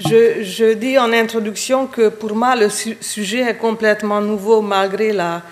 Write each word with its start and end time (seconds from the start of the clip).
Je, 0.00 0.74
dis 0.74 0.96
en 0.98 1.12
introduction 1.12 1.86
que 1.86 2.08
pour 2.08 2.34
moi, 2.34 2.54
le 2.54 2.68
sujet 2.68 3.40
est 3.40 3.56
complètement 3.56 4.20
nouveau 4.20 4.60
malgré 4.60 5.12
la, 5.12 5.42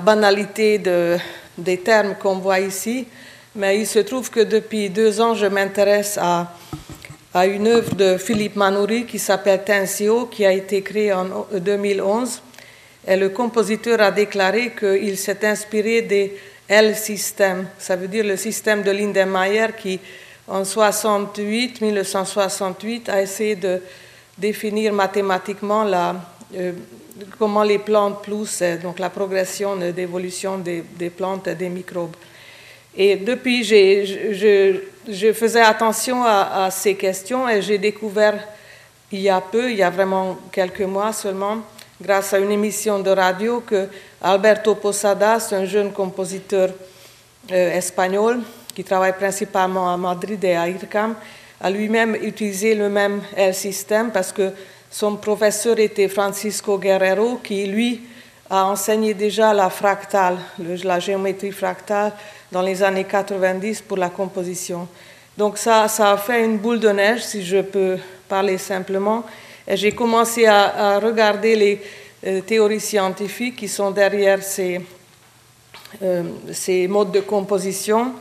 banalité 0.00 0.78
de, 0.78 1.16
des 1.58 1.78
termes 1.78 2.14
qu'on 2.14 2.36
voit 2.36 2.60
ici. 2.60 3.06
Mais 3.54 3.78
il 3.80 3.86
se 3.86 3.98
trouve 4.00 4.30
que 4.30 4.40
depuis 4.40 4.90
deux 4.90 5.20
ans, 5.20 5.34
je 5.34 5.46
m'intéresse 5.46 6.18
à, 6.20 6.52
une 7.46 7.66
œuvre 7.66 7.94
de 7.94 8.16
Philippe 8.16 8.56
Manoury 8.56 9.04
qui 9.04 9.18
s'appelle 9.18 9.62
Tensio, 9.64 10.26
qui 10.26 10.46
a 10.46 10.52
été 10.52 10.80
créée 10.82 11.12
en 11.12 11.46
2011. 11.52 12.40
Et 13.08 13.16
le 13.16 13.28
compositeur 13.28 14.00
a 14.00 14.10
déclaré 14.10 14.72
qu'il 14.78 15.18
s'est 15.18 15.46
inspiré 15.46 16.02
des 16.02 16.34
L-systèmes, 16.68 17.68
ça 17.78 17.94
veut 17.94 18.08
dire 18.08 18.24
le 18.24 18.36
système 18.36 18.82
de 18.82 18.90
Lindenmayer 18.90 19.68
qui, 19.80 20.00
en 20.48 20.64
68, 20.64 21.80
1968, 21.80 23.08
a 23.08 23.22
essayé 23.22 23.56
de 23.56 23.82
définir 24.38 24.92
mathématiquement 24.92 25.82
la, 25.84 26.14
euh, 26.56 26.72
comment 27.38 27.62
les 27.62 27.78
plantes 27.78 28.22
poussent, 28.22 28.62
donc 28.82 28.98
la 28.98 29.10
progression 29.10 29.76
d'évolution 29.76 30.58
des, 30.58 30.82
des, 30.82 31.10
plantes 31.10 31.48
des 31.48 31.68
microbes. 31.68 32.14
Et 32.96 33.16
depuis, 33.16 33.64
je, 33.64 34.80
je, 35.08 35.32
faisais 35.32 35.60
attention 35.60 36.22
à, 36.22 36.64
à 36.66 36.70
ces 36.70 36.94
questions 36.94 37.48
et 37.48 37.60
j'ai 37.60 37.78
découvert 37.78 38.38
il 39.12 39.20
y 39.20 39.28
a 39.28 39.40
peu, 39.40 39.70
il 39.70 39.76
y 39.76 39.82
a 39.82 39.90
vraiment 39.90 40.38
quelques 40.50 40.80
mois 40.82 41.12
seulement, 41.12 41.58
grâce 42.00 42.32
à 42.32 42.38
une 42.38 42.50
émission 42.50 42.98
de 42.98 43.10
radio 43.10 43.60
que 43.60 43.88
Alberto 44.20 44.74
Posadas, 44.74 45.48
un 45.52 45.64
jeune 45.64 45.92
compositeur 45.92 46.70
euh, 47.52 47.72
espagnol 47.72 48.40
qui 48.76 48.84
travaille 48.84 49.14
principalement 49.14 49.90
à 49.90 49.96
Madrid 49.96 50.44
et 50.44 50.54
à 50.54 50.68
IRCAM, 50.68 51.14
a 51.62 51.70
lui-même 51.70 52.14
utilisé 52.14 52.74
le 52.74 52.90
même 52.90 53.22
système 53.52 54.10
parce 54.12 54.32
que 54.32 54.52
son 54.90 55.16
professeur 55.16 55.78
était 55.78 56.08
Francisco 56.08 56.76
Guerrero 56.76 57.40
qui, 57.42 57.64
lui, 57.64 58.02
a 58.50 58.66
enseigné 58.66 59.14
déjà 59.14 59.54
la 59.54 59.70
fractale, 59.70 60.36
la 60.84 61.00
géométrie 61.00 61.52
fractale 61.52 62.12
dans 62.52 62.60
les 62.60 62.82
années 62.82 63.04
90 63.04 63.80
pour 63.80 63.96
la 63.96 64.10
composition. 64.10 64.86
Donc 65.38 65.56
ça, 65.56 65.88
ça 65.88 66.12
a 66.12 66.16
fait 66.18 66.44
une 66.44 66.58
boule 66.58 66.78
de 66.78 66.90
neige, 66.90 67.24
si 67.24 67.42
je 67.42 67.62
peux 67.62 67.96
parler 68.28 68.58
simplement. 68.58 69.24
Et 69.66 69.76
j'ai 69.76 69.92
commencé 69.92 70.44
à, 70.44 70.98
regarder 70.98 71.56
les 71.56 71.80
euh, 72.26 72.40
théories 72.42 72.80
scientifiques 72.80 73.56
qui 73.56 73.68
sont 73.68 73.90
derrière 73.90 74.42
ces, 74.42 74.82
euh, 76.02 76.22
ces 76.52 76.86
modes 76.88 77.10
de 77.10 77.20
composition. 77.20 78.12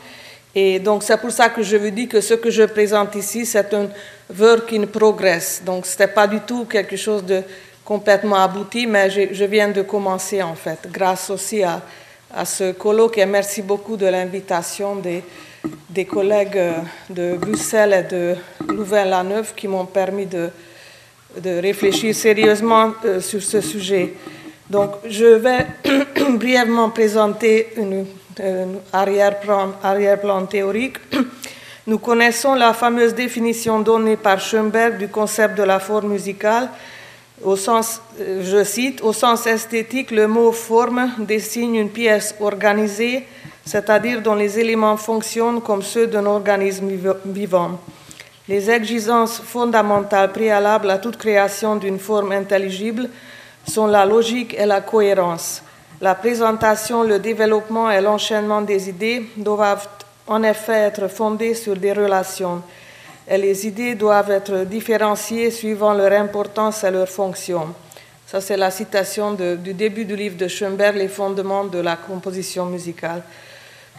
Et 0.55 0.79
donc, 0.79 1.03
c'est 1.03 1.17
pour 1.17 1.31
ça 1.31 1.49
que 1.49 1.61
je 1.61 1.75
vous 1.75 1.89
dis 1.89 2.07
que 2.07 2.21
ce 2.21 2.33
que 2.33 2.49
je 2.49 2.63
présente 2.63 3.13
ici, 3.15 3.45
c'est 3.45 3.73
un 3.73 3.89
work 4.39 4.71
in 4.73 4.85
progress. 4.87 5.61
Donc, 5.65 5.85
ce 5.85 5.91
n'était 5.91 6.13
pas 6.13 6.27
du 6.27 6.39
tout 6.39 6.65
quelque 6.65 6.95
chose 6.95 7.23
de 7.25 7.41
complètement 7.83 8.37
abouti, 8.37 8.87
mais 8.87 9.09
je, 9.09 9.43
viens 9.43 9.69
de 9.69 9.81
commencer, 9.81 10.41
en 10.41 10.55
fait, 10.55 10.79
grâce 10.91 11.29
aussi 11.29 11.61
à, 11.61 11.81
à 12.33 12.45
ce 12.45 12.71
colloque. 12.71 13.17
Et 13.17 13.25
merci 13.25 13.61
beaucoup 13.61 13.97
de 13.97 14.05
l'invitation 14.05 14.95
des, 14.95 15.23
des 15.89 16.05
collègues 16.05 16.59
de 17.09 17.35
Bruxelles 17.35 18.05
et 18.05 18.15
de 18.15 18.35
Louvain-la-Neuve 18.73 19.53
qui 19.55 19.67
m'ont 19.67 19.85
permis 19.85 20.25
de 20.25 20.49
de 21.41 21.59
réfléchir 21.61 22.15
sérieusement 22.15 22.93
euh, 23.05 23.19
sur 23.19 23.41
ce 23.41 23.61
sujet. 23.61 24.13
Donc, 24.69 24.91
je 25.07 25.25
vais 25.25 25.65
brièvement 26.31 26.89
présenter 26.89 27.67
un 27.77 28.03
arrière-plan 28.93 29.73
arrière 29.83 30.19
théorique. 30.49 30.97
Nous 31.87 31.99
connaissons 31.99 32.55
la 32.55 32.73
fameuse 32.73 33.13
définition 33.13 33.79
donnée 33.79 34.17
par 34.17 34.39
Schoenberg 34.39 34.97
du 34.97 35.07
concept 35.07 35.55
de 35.55 35.63
la 35.63 35.79
forme 35.79 36.09
musicale. 36.09 36.69
Au 37.43 37.55
sens, 37.55 38.01
euh, 38.19 38.41
je 38.43 38.63
cite, 38.63 39.01
au 39.01 39.13
sens 39.13 39.45
esthétique, 39.45 40.11
le 40.11 40.27
mot 40.27 40.51
forme 40.51 41.11
désigne 41.19 41.75
une 41.75 41.89
pièce 41.89 42.33
organisée, 42.39 43.27
c'est-à-dire 43.65 44.21
dont 44.21 44.35
les 44.35 44.57
éléments 44.57 44.97
fonctionnent 44.97 45.61
comme 45.61 45.81
ceux 45.83 46.07
d'un 46.07 46.25
organisme 46.25 46.89
vivant. 47.25 47.79
Les 48.47 48.69
exigences 48.69 49.39
fondamentales 49.39 50.31
préalables 50.31 50.89
à 50.89 50.97
toute 50.97 51.17
création 51.17 51.75
d'une 51.75 51.99
forme 51.99 52.31
intelligible 52.31 53.09
sont 53.67 53.87
la 53.87 54.05
logique 54.05 54.55
et 54.57 54.65
la 54.65 54.81
cohérence. 54.81 55.61
La 56.01 56.15
présentation, 56.15 57.03
le 57.03 57.19
développement 57.19 57.89
et 57.89 58.01
l'enchaînement 58.01 58.61
des 58.61 58.89
idées 58.89 59.29
doivent 59.37 59.87
en 60.27 60.43
effet 60.43 60.73
être 60.73 61.07
fondés 61.07 61.53
sur 61.53 61.75
des 61.75 61.93
relations. 61.93 62.61
Et 63.27 63.37
les 63.37 63.65
idées 63.65 63.95
doivent 63.95 64.31
être 64.31 64.65
différenciées 64.65 65.51
suivant 65.51 65.93
leur 65.93 66.11
importance 66.11 66.83
et 66.83 66.91
leur 66.91 67.07
fonction. 67.07 67.73
Ça, 68.27 68.41
c'est 68.41 68.57
la 68.57 68.71
citation 68.71 69.33
du 69.33 69.73
début 69.73 70.03
du 70.03 70.15
livre 70.15 70.35
de 70.35 70.47
Schoenberg, 70.47 70.97
Les 70.97 71.07
fondements 71.07 71.63
de 71.65 71.79
la 71.79 71.95
composition 71.95 72.65
musicale. 72.65 73.21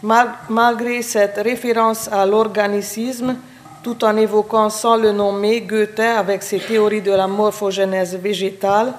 malgré 0.03 1.01
cette 1.01 1.37
référence 1.37 2.07
à 2.11 2.25
l'organicisme, 2.25 3.35
tout 3.81 4.03
en 4.03 4.15
évoquant 4.17 4.69
sans 4.69 4.97
le 4.97 5.11
nommer 5.11 5.61
Goethe 5.61 5.99
avec 5.99 6.43
ses 6.43 6.59
théories 6.59 7.01
de 7.01 7.11
la 7.11 7.25
morphogénèse 7.25 8.15
végétale. 8.17 8.93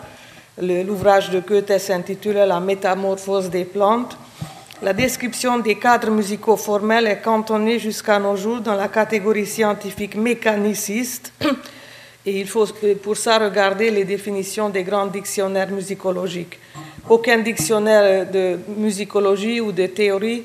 L'ouvrage 0.60 1.30
de 1.30 1.40
Goethe 1.40 1.78
s'intitule 1.78 2.36
La 2.36 2.60
métamorphose 2.60 3.50
des 3.50 3.64
plantes. 3.64 4.16
La 4.82 4.92
description 4.92 5.58
des 5.58 5.76
cadres 5.76 6.10
musicaux 6.10 6.56
formels 6.56 7.06
est 7.06 7.20
cantonnée 7.20 7.78
jusqu'à 7.78 8.18
nos 8.18 8.36
jours 8.36 8.60
dans 8.60 8.74
la 8.74 8.88
catégorie 8.88 9.46
scientifique 9.46 10.16
mécaniciste. 10.16 11.32
Et 12.26 12.40
il 12.40 12.46
faut 12.46 12.66
pour 13.02 13.16
ça 13.16 13.38
regarder 13.38 13.90
les 13.90 14.04
définitions 14.04 14.68
des 14.68 14.82
grands 14.82 15.06
dictionnaires 15.06 15.70
musicologiques. 15.70 16.58
Aucun 17.08 17.38
dictionnaire 17.38 18.30
de 18.30 18.58
musicologie 18.76 19.60
ou 19.60 19.72
de 19.72 19.86
théorie 19.86 20.44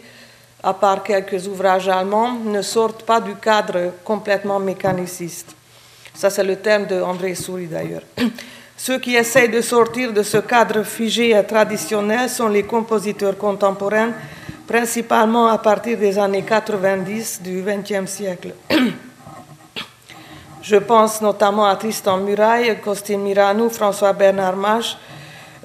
à 0.63 0.73
part 0.73 1.03
quelques 1.03 1.45
ouvrages 1.47 1.89
allemands, 1.89 2.35
ne 2.45 2.61
sortent 2.61 3.03
pas 3.03 3.19
du 3.19 3.35
cadre 3.35 3.91
complètement 4.05 4.59
mécaniciste. 4.59 5.53
Ça, 6.13 6.29
c'est 6.29 6.43
le 6.43 6.55
terme 6.55 6.87
de 6.87 7.01
André 7.01 7.35
Souris 7.35 7.67
d'ailleurs. 7.67 8.03
Ceux 8.85 8.99
qui 8.99 9.15
essayent 9.15 9.47
de 9.47 9.61
sortir 9.61 10.11
de 10.11 10.23
ce 10.23 10.39
cadre 10.39 10.83
figé 10.83 11.29
et 11.29 11.43
traditionnel 11.45 12.29
sont 12.29 12.49
les 12.49 12.63
compositeurs 12.63 13.37
contemporains, 13.37 14.11
principalement 14.67 15.47
à 15.47 15.57
partir 15.57 15.97
des 15.97 16.19
années 16.19 16.41
90 16.43 17.41
du 17.41 17.63
XXe 17.63 18.11
siècle. 18.11 18.53
Je 20.61 20.75
pense 20.75 21.21
notamment 21.21 21.65
à 21.65 21.77
Tristan 21.77 22.17
Muraille, 22.17 22.77
Costin 22.83 23.19
Miranou, 23.19 23.69
François 23.69 24.11
Bernard 24.11 24.57
Mach, 24.57 24.97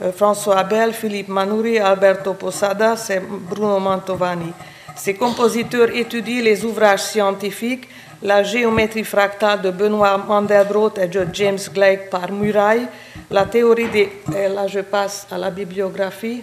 euh, 0.01 0.13
François 0.13 0.59
Abel, 0.59 0.93
Philippe 0.93 1.27
Manoury, 1.27 1.81
Alberto 1.81 2.35
Posadas 2.35 3.11
et 3.11 3.19
Bruno 3.19 3.81
Mantovani. 3.81 4.53
Ces 4.95 5.15
compositeurs 5.15 5.91
étudient 5.93 6.43
les 6.43 6.65
ouvrages 6.65 7.03
scientifiques, 7.03 7.89
la 8.23 8.43
géométrie 8.43 9.05
fractale 9.05 9.63
de 9.63 9.71
Benoît 9.71 10.19
Mandelbrot 10.19 10.93
et 11.01 11.07
de 11.07 11.27
James 11.33 11.59
Gleick 11.73 12.11
par 12.11 12.33
Muraille, 12.33 12.89
la 13.31 13.45
théorie 13.45 13.89
des... 13.89 14.11
là, 14.49 14.67
je 14.67 14.81
passe 14.81 15.27
à 15.31 15.39
la 15.39 15.51
bibliographie. 15.51 16.43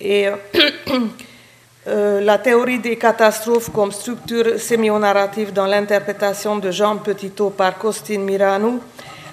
Et 0.00 0.28
euh, 1.88 2.20
la 2.20 2.38
théorie 2.38 2.78
des 2.78 2.96
catastrophes 2.96 3.70
comme 3.70 3.92
structure 3.92 4.58
sémionarrative 4.58 5.52
dans 5.52 5.66
l'interprétation 5.66 6.56
de 6.56 6.70
Jean 6.70 6.96
Petitot 6.96 7.50
par 7.50 7.78
Costin 7.78 8.18
Miranou, 8.18 8.80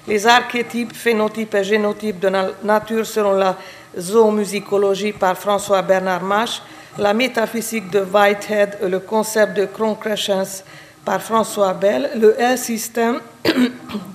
les 0.07 0.28
archétypes, 0.28 0.94
phénotypes 0.94 1.56
et 1.56 1.63
génotypes 1.63 2.19
de 2.19 2.28
la 2.28 2.50
nature 2.63 3.06
selon 3.06 3.34
la 3.34 3.57
zoomusicologie 3.97 5.13
par 5.13 5.38
François 5.38 5.81
Bernard 5.81 6.24
Mach, 6.24 6.62
la 6.97 7.13
métaphysique 7.13 7.90
de 7.90 8.01
Whitehead 8.01 8.78
le 8.88 9.00
concept 9.00 9.56
de 9.56 9.66
concrescence 9.66 10.63
par 11.06 11.22
François 11.22 11.74
Bell, 11.74 12.12
le 12.16 12.36
L-système, 12.40 13.19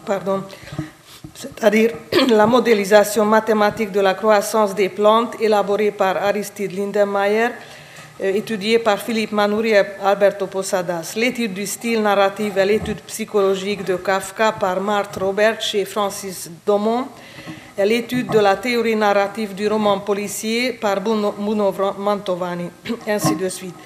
pardon, 0.06 0.42
c'est-à-dire 1.34 1.92
la 2.28 2.46
modélisation 2.46 3.24
mathématique 3.24 3.92
de 3.92 4.00
la 4.00 4.14
croissance 4.14 4.74
des 4.74 4.88
plantes 4.88 5.40
élaborée 5.40 5.90
par 5.90 6.16
Aristide 6.16 6.72
Lindenmayer, 6.72 7.50
euh, 8.20 8.34
étudiée 8.34 8.80
par 8.80 8.98
Philippe 8.98 9.32
Manoury 9.32 9.70
et 9.70 9.82
Alberto 10.04 10.46
Posadas, 10.48 11.12
l'étude 11.16 11.54
du 11.54 11.66
style 11.66 12.02
narratif 12.02 12.56
et 12.56 12.64
l'étude 12.64 13.00
psychologique 13.02 13.84
de 13.84 13.94
Kafka 13.96 14.52
par 14.52 14.80
Marthe 14.80 15.16
Robert 15.16 15.60
chez 15.60 15.84
Francis 15.84 16.50
Domont, 16.66 17.06
l'étude 17.78 18.28
de 18.28 18.40
la 18.40 18.56
théorie 18.56 18.96
narrative 18.96 19.54
du 19.54 19.68
roman 19.68 20.00
policier 20.00 20.72
par 20.72 21.00
Bruno 21.00 21.32
Mantovani, 21.98 22.70
ainsi 23.06 23.36
de 23.36 23.48
suite. 23.48 23.76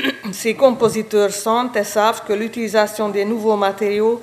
Ces 0.32 0.54
compositeurs 0.54 1.32
sentent 1.32 1.76
et 1.76 1.84
savent 1.84 2.22
que 2.26 2.32
l'utilisation 2.32 3.08
des 3.08 3.24
nouveaux 3.24 3.56
matériaux 3.56 4.20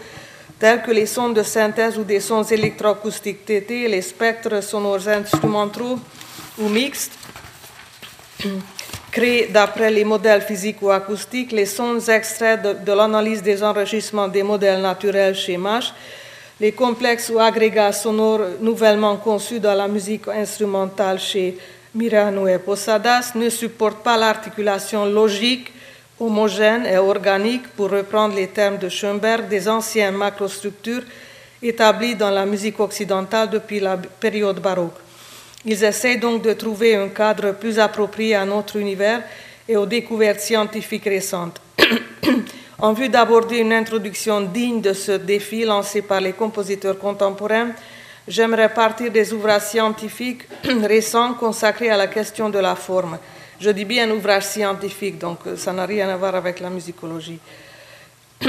tels 0.60 0.81
que 0.81 0.92
les 0.92 1.06
sons 1.06 1.30
de 1.30 1.44
synthèse 1.44 1.98
ou 1.98 2.04
des 2.04 2.20
sons 2.20 2.44
électroacoustiques 2.44 3.46
TT, 3.46 3.88
les 3.88 4.02
spectres 4.02 4.62
sonores 4.62 5.08
instrumentaux 5.10 6.00
ou 6.58 6.70
mixtes, 6.70 7.18
créent 9.12 9.48
d'après 9.52 9.92
les 9.92 10.06
modèles 10.06 10.42
physiques 10.42 10.81
ou 10.81 10.90
acoustiques 10.90 11.52
les 11.52 11.66
sons 11.66 12.00
extraits 12.00 12.62
de, 12.86 12.92
l'analyse 12.94 13.44
des 13.44 13.62
enregistrements 13.62 14.28
des 14.28 14.44
modèles 14.44 14.81
naturels 14.81 15.36
chez 15.36 15.58
Mach, 15.58 15.94
Les 16.60 16.72
complexes 16.72 17.30
ou 17.30 17.40
agrégats 17.40 17.92
sonores 17.92 18.60
nouvellement 18.62 19.18
conçus 19.18 19.60
dans 19.60 19.74
la 19.74 19.88
musique 19.88 20.28
instrumentale 20.28 21.19
chez 21.19 21.58
Mirano 21.95 22.48
et 22.48 22.57
Posadas 22.57 23.34
ne 23.36 23.50
supportent 23.50 24.04
pas 24.04 24.18
l'articulation 24.18 25.06
logique, 25.06 25.72
homogène 26.19 26.86
et 26.86 26.98
organique, 26.98 27.68
pour 27.75 27.92
reprendre 27.92 28.36
les 28.36 28.48
termes 28.48 28.78
de 28.78 28.90
Schoenberg, 28.90 29.48
des 29.48 29.69
anciennes 29.69 30.16
macrostructures 30.16 31.04
établies 31.62 32.16
dans 32.16 32.31
la 32.31 32.45
musique 32.45 32.80
occidentale 32.80 33.50
depuis 33.50 33.80
la 33.80 33.98
période 33.98 34.60
baroque. 34.60 34.98
Ils 35.66 35.84
essaient 35.84 36.18
donc 36.18 36.42
de 36.42 36.54
trouver 36.54 36.95
un 36.95 37.10
cadre 37.10 37.54
plus 37.54 37.80
approprié 37.80 38.36
à 38.36 38.45
notre 38.45 38.78
univers 38.78 39.22
et 39.69 39.78
aux 39.78 39.86
découvertes 39.86 40.42
scientifiques 40.42 41.06
récentes. 41.06 41.62
en 42.80 42.94
vue 42.94 43.07
d'aborder 43.07 43.60
une 43.60 43.72
introduction 43.72 44.42
digne 44.42 44.81
de 44.81 44.94
ce 44.94 45.13
défi 45.13 45.63
lancé 45.63 46.01
par 46.01 46.19
les 46.19 46.34
compositeurs 46.34 47.00
contemporains, 47.00 47.69
j'aimerais 48.28 48.70
partir 48.70 49.12
des 49.12 49.34
ouvrages 49.34 49.64
scientifiques 49.64 50.44
récents 50.84 51.34
consacrés 51.34 51.90
à 51.90 51.98
la 51.98 52.08
question 52.08 52.50
de 52.50 52.60
la 52.60 52.75
forme. 52.75 53.18
Je 53.60 53.70
dis 53.70 53.86
bien 53.86 54.10
ouvrage 54.12 54.44
scientifique, 54.44 55.20
donc 55.20 55.40
euh, 55.48 55.56
ça 55.56 55.72
n'a 55.74 55.86
rien 55.86 56.10
à 56.10 56.18
voir 56.18 56.36
avec 56.36 56.60
la 56.60 56.70
musicologie. 56.70 57.40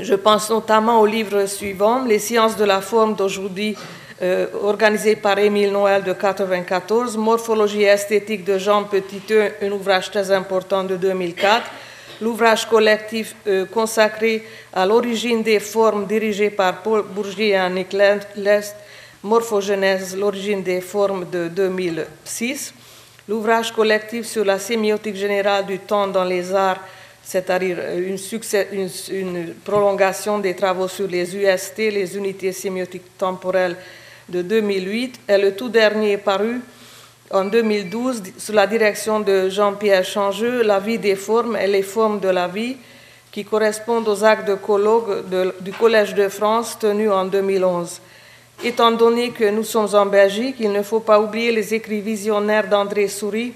Je 0.00 0.14
pense 0.14 0.48
notamment 0.50 1.00
au 1.00 1.06
livre 1.06 1.46
suivant, 1.46 2.04
Les 2.04 2.20
sciences 2.20 2.56
de 2.56 2.64
la 2.64 2.80
forme 2.80 3.16
d'aujourd'hui, 3.16 3.76
euh, 4.22 4.46
organisé 4.62 5.16
par 5.16 5.38
Émile 5.38 5.72
Noël 5.72 6.02
de 6.02 6.12
1994, 6.12 7.16
Morphologie 7.16 7.82
esthétique 7.82 8.44
de 8.44 8.58
Jean 8.58 8.84
Petiteux, 8.84 9.50
un 9.60 9.72
ouvrage 9.72 10.10
très 10.10 10.30
important 10.30 10.84
de 10.84 10.96
2004, 10.96 11.70
l'ouvrage 12.20 12.66
collectif 12.66 13.34
euh, 13.46 13.66
consacré 13.66 14.44
à 14.72 14.86
l'origine 14.86 15.42
des 15.42 15.60
formes 15.60 16.06
dirigé 16.06 16.50
par 16.50 16.82
Paul 16.82 17.02
Bourgier 17.02 17.48
et 17.50 17.56
Annick 17.56 17.92
Lest, 17.92 18.76
Morphogenèse, 19.22 20.16
l'origine 20.16 20.62
des 20.62 20.80
formes 20.80 21.28
de 21.30 21.48
2006, 21.48 22.72
l'ouvrage 23.28 23.72
collectif 23.72 24.26
sur 24.26 24.44
la 24.44 24.58
sémiotique 24.58 25.16
générale 25.16 25.66
du 25.66 25.78
temps 25.80 26.06
dans 26.06 26.24
les 26.24 26.54
arts, 26.54 26.80
c'est-à-dire 27.22 27.78
une, 27.96 28.16
une, 29.10 29.54
prolongation 29.64 30.38
des 30.38 30.54
travaux 30.54 30.88
sur 30.88 31.08
les 31.08 31.36
UST, 31.36 31.78
les 31.78 32.16
unités 32.16 32.52
sémiotiques 32.52 33.18
temporelles 33.18 33.76
de 34.28 34.42
2008, 34.42 35.20
est 35.26 35.38
le 35.38 35.54
tout 35.54 35.68
dernier 35.68 36.16
paru 36.16 36.60
en 37.30 37.44
2012 37.44 38.22
sous 38.38 38.52
la 38.52 38.66
direction 38.66 39.20
de 39.20 39.48
Jean-Pierre 39.48 40.04
Changeux, 40.04 40.62
La 40.62 40.78
vie 40.78 40.98
des 40.98 41.16
formes 41.16 41.56
et 41.56 41.66
les 41.66 41.82
formes 41.82 42.20
de 42.20 42.28
la 42.28 42.48
vie, 42.48 42.76
qui 43.30 43.44
correspondent 43.44 44.08
aux 44.08 44.24
actes 44.24 44.48
de 44.48 44.54
colloque 44.54 45.28
du 45.60 45.72
Collège 45.72 46.14
de 46.14 46.28
France 46.28 46.78
tenus 46.78 47.10
en 47.10 47.26
2011. 47.26 48.00
Étant 48.64 48.90
donné 48.90 49.30
que 49.30 49.50
nous 49.50 49.62
sommes 49.62 49.94
en 49.94 50.06
Belgique, 50.06 50.56
il 50.58 50.72
ne 50.72 50.82
faut 50.82 51.00
pas 51.00 51.20
oublier 51.20 51.52
les 51.52 51.74
écrits 51.74 52.00
visionnaires 52.00 52.68
d'André 52.68 53.06
Souris, 53.06 53.52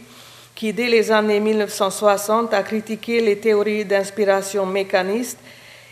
qui 0.55 0.73
dès 0.73 0.89
les 0.89 1.11
années 1.11 1.41
1960 1.41 2.53
a 2.53 2.63
critiqué 2.63 3.21
les 3.21 3.39
théories 3.39 3.85
d'inspiration 3.85 4.67
mécaniste 4.67 5.39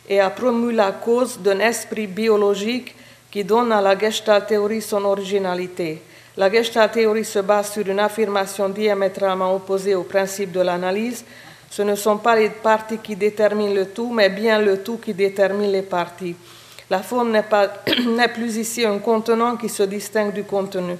et 0.08 0.20
a 0.20 0.28
promu 0.28 0.72
la 0.72 0.92
cause 0.92 1.38
d'un 1.38 1.60
esprit 1.60 2.06
biologique 2.06 2.94
qui 3.30 3.42
donne 3.42 3.72
à 3.72 3.80
la 3.80 3.98
Gestalt 3.98 4.46
théorie 4.46 4.82
son 4.82 5.04
originalité. 5.04 6.02
La 6.40 6.50
Gestalt 6.50 6.92
théorie 6.92 7.26
se 7.26 7.40
base 7.40 7.70
sur 7.70 7.86
une 7.86 7.98
affirmation 7.98 8.70
diamétralement 8.70 9.54
opposée 9.54 9.94
au 9.94 10.04
principe 10.04 10.52
de 10.52 10.60
l'analyse. 10.60 11.22
Ce 11.70 11.82
ne 11.82 11.94
sont 11.94 12.16
pas 12.16 12.34
les 12.34 12.48
parties 12.48 12.96
qui 12.96 13.14
déterminent 13.14 13.74
le 13.74 13.88
tout, 13.88 14.10
mais 14.10 14.30
bien 14.30 14.58
le 14.58 14.82
tout 14.82 14.96
qui 14.96 15.12
détermine 15.12 15.70
les 15.70 15.82
parties. 15.82 16.34
La 16.88 17.00
forme 17.00 17.32
n'est 17.32 18.28
plus 18.34 18.56
ici 18.56 18.86
un 18.86 19.00
contenant 19.00 19.58
qui 19.58 19.68
se 19.68 19.82
distingue 19.82 20.32
du 20.32 20.44
contenu. 20.44 20.94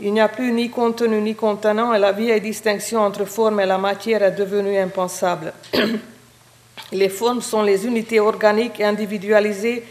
Il 0.00 0.12
n'y 0.12 0.20
a 0.20 0.28
plus 0.28 0.52
ni 0.52 0.68
contenu 0.68 1.18
ni 1.22 1.34
contenant 1.34 1.94
et 1.94 1.98
la 1.98 2.12
vieille 2.12 2.42
distinction 2.42 3.00
entre 3.00 3.24
forme 3.24 3.60
et 3.60 3.66
la 3.66 3.78
matière 3.78 4.22
est 4.22 4.32
devenue 4.32 4.76
impensable. 4.76 5.54
les 6.92 7.08
formes 7.08 7.40
sont 7.40 7.62
les 7.62 7.86
unités 7.86 8.20
organiques 8.20 8.82
individualisées 8.82 9.82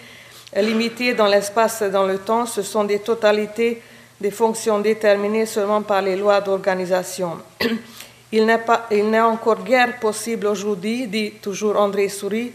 limitées 0.55 1.15
dans 1.15 1.25
l'espace 1.25 1.81
et 1.81 1.89
dans 1.89 2.05
le 2.05 2.19
temps. 2.19 2.45
Ce 2.45 2.61
sont 2.61 2.83
des 2.83 2.99
totalités 2.99 3.81
des 4.19 4.31
fonctions 4.31 4.79
déterminées 4.79 5.45
seulement 5.45 5.81
par 5.81 6.01
les 6.01 6.15
lois 6.15 6.41
d'organisation. 6.41 7.37
Il 8.31 8.45
n'est 8.45 9.19
encore 9.21 9.63
guère 9.63 9.99
possible 9.99 10.47
aujourd'hui, 10.47 11.07
dit 11.07 11.31
toujours 11.41 11.79
André 11.79 12.09
Souris, 12.09 12.51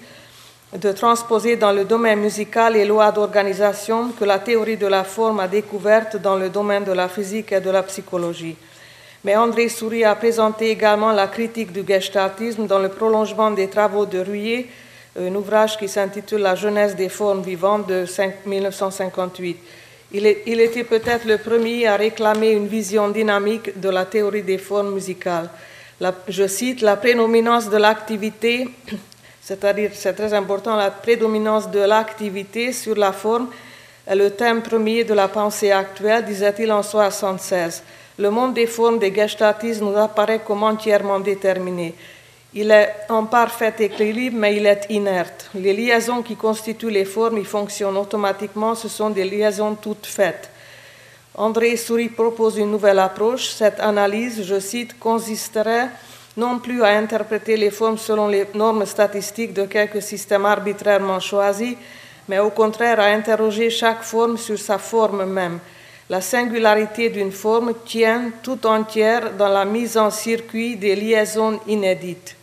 de 0.77 0.93
transposer 0.93 1.57
dans 1.57 1.73
le 1.73 1.85
domaine 1.85 2.21
musical 2.21 2.75
les 2.75 2.85
lois 2.85 3.13
d'organisation 3.13 4.11
que 4.19 4.25
la 4.25 4.39
théorie 4.39 4.77
de 4.77 4.87
la 4.87 5.05
forme 5.05 5.41
a 5.41 5.49
découvertes 5.49 6.17
dans 6.17 6.37
le 6.37 6.49
domaine 6.49 6.85
de 6.85 6.93
la 6.93 7.09
physique 7.09 7.53
et 7.53 7.61
de 7.61 7.71
la 7.71 7.83
psychologie. 7.83 8.57
Mais 9.25 9.37
André 9.37 9.69
Souris 9.69 10.05
a 10.05 10.15
présenté 10.15 10.71
également 10.71 11.13
la 11.13 11.29
critique 11.29 11.73
du 11.73 11.85
gestaltisme 11.87 12.67
dans 12.67 12.81
le 12.81 12.89
prolongement 12.89 13.51
des 13.51 13.69
travaux 13.69 14.05
de 14.05 14.19
Ruyer, 14.19 14.69
un 15.19 15.35
ouvrage 15.35 15.77
qui 15.79 15.89
s'intitule 15.89 16.41
La 16.41 16.55
jeunesse 16.55 16.97
des 16.97 17.11
formes 17.11 17.43
vivantes 17.43 17.87
de 17.87 18.05
1958. 18.47 19.59
Il, 20.15 20.27
était 20.27 20.85
peut-être 20.85 21.25
le 21.25 21.39
premier 21.39 21.87
à 21.87 21.97
réclamer 21.97 22.51
une 22.51 22.67
vision 22.67 23.09
dynamique 23.09 23.81
de 23.81 23.89
la 23.89 24.05
théorie 24.05 24.43
des 24.43 24.59
formes 24.59 24.93
musicales. 24.93 25.49
je 26.29 26.47
cite, 26.47 26.83
la 26.83 26.97
prédominance 26.97 27.71
de 27.71 27.79
l'activité, 27.79 28.69
c'est-à-dire, 29.41 29.91
c'est 29.95 30.13
très 30.13 30.35
important, 30.35 30.77
la 30.77 30.91
prédominance 30.91 31.71
de 31.71 31.81
l'activité 31.81 32.75
sur 32.75 32.95
la 32.95 33.13
forme 33.13 33.49
est 34.07 34.15
le 34.15 34.31
thème 34.31 34.61
premier 34.61 35.05
de 35.05 35.15
la 35.15 35.29
pensée 35.29 35.71
actuelle, 35.71 36.27
disait-il 36.27 36.71
en 36.73 36.83
1976. 36.83 37.83
Le 38.19 38.29
monde 38.29 38.53
des 38.53 38.67
formes 38.67 38.99
des 38.99 39.15
gestaltistes 39.15 39.81
nous 39.81 39.97
apparaît 39.97 40.43
comme 40.47 40.63
entièrement 40.63 41.21
déterminé. 41.21 41.95
Il 42.55 42.71
est 42.71 42.95
en 43.09 43.25
parfait 43.25 43.73
équilibre, 43.79 44.37
mais 44.39 44.57
il 44.57 44.67
est 44.67 44.85
inerte. 44.91 45.49
Les 45.55 45.73
liaisons 45.73 46.21
qui 46.21 46.37
constituent 46.37 46.91
les 46.91 47.07
formes 47.07 47.39
y 47.39 47.45
fonctionnent 47.47 47.97
automatiquement, 47.97 48.75
ce 48.75 48.89
sont 48.89 49.09
des 49.09 49.25
liaisons 49.25 49.75
toutes 49.75 50.05
faites. 50.05 50.51
André 51.35 51.79
Souris 51.79 52.11
propose 52.11 52.59
une 52.59 52.71
nouvelle 52.71 52.99
approche. 52.99 53.49
Cette 53.49 53.81
analyse, 53.81 54.43
je 54.43 54.61
cite, 54.61 54.99
consisterait 54.99 55.89
non 56.37 56.59
plus 56.59 56.83
à 56.83 56.89
interpréter 56.89 57.57
les 57.57 57.71
formes 57.71 57.97
selon 57.97 58.29
les 58.29 58.47
normes 58.55 58.85
statistiques 58.85 59.55
de 59.55 59.65
quelques 59.65 60.03
systèmes 60.03 60.45
arbitrairement 60.45 61.21
choisis, 61.21 61.77
mais 62.29 62.39
au 62.39 62.51
contraire 62.51 63.01
à 63.01 63.07
interroger 63.07 63.71
chaque 63.71 64.03
forme 64.03 64.37
sur 64.37 64.59
sa 64.59 64.77
forme 64.77 65.25
même. 65.25 65.59
La 66.11 66.21
singularité 66.21 67.09
d'une 67.09 67.33
forme 67.33 67.73
tient 67.87 68.31
tout 68.43 68.67
entière 68.67 69.33
dans 69.39 69.49
la 69.49 69.65
mise 69.65 69.97
en 69.97 70.11
circuit 70.11 70.77
des 70.77 70.95
liaisons 70.95 71.59
inédites 71.67 72.37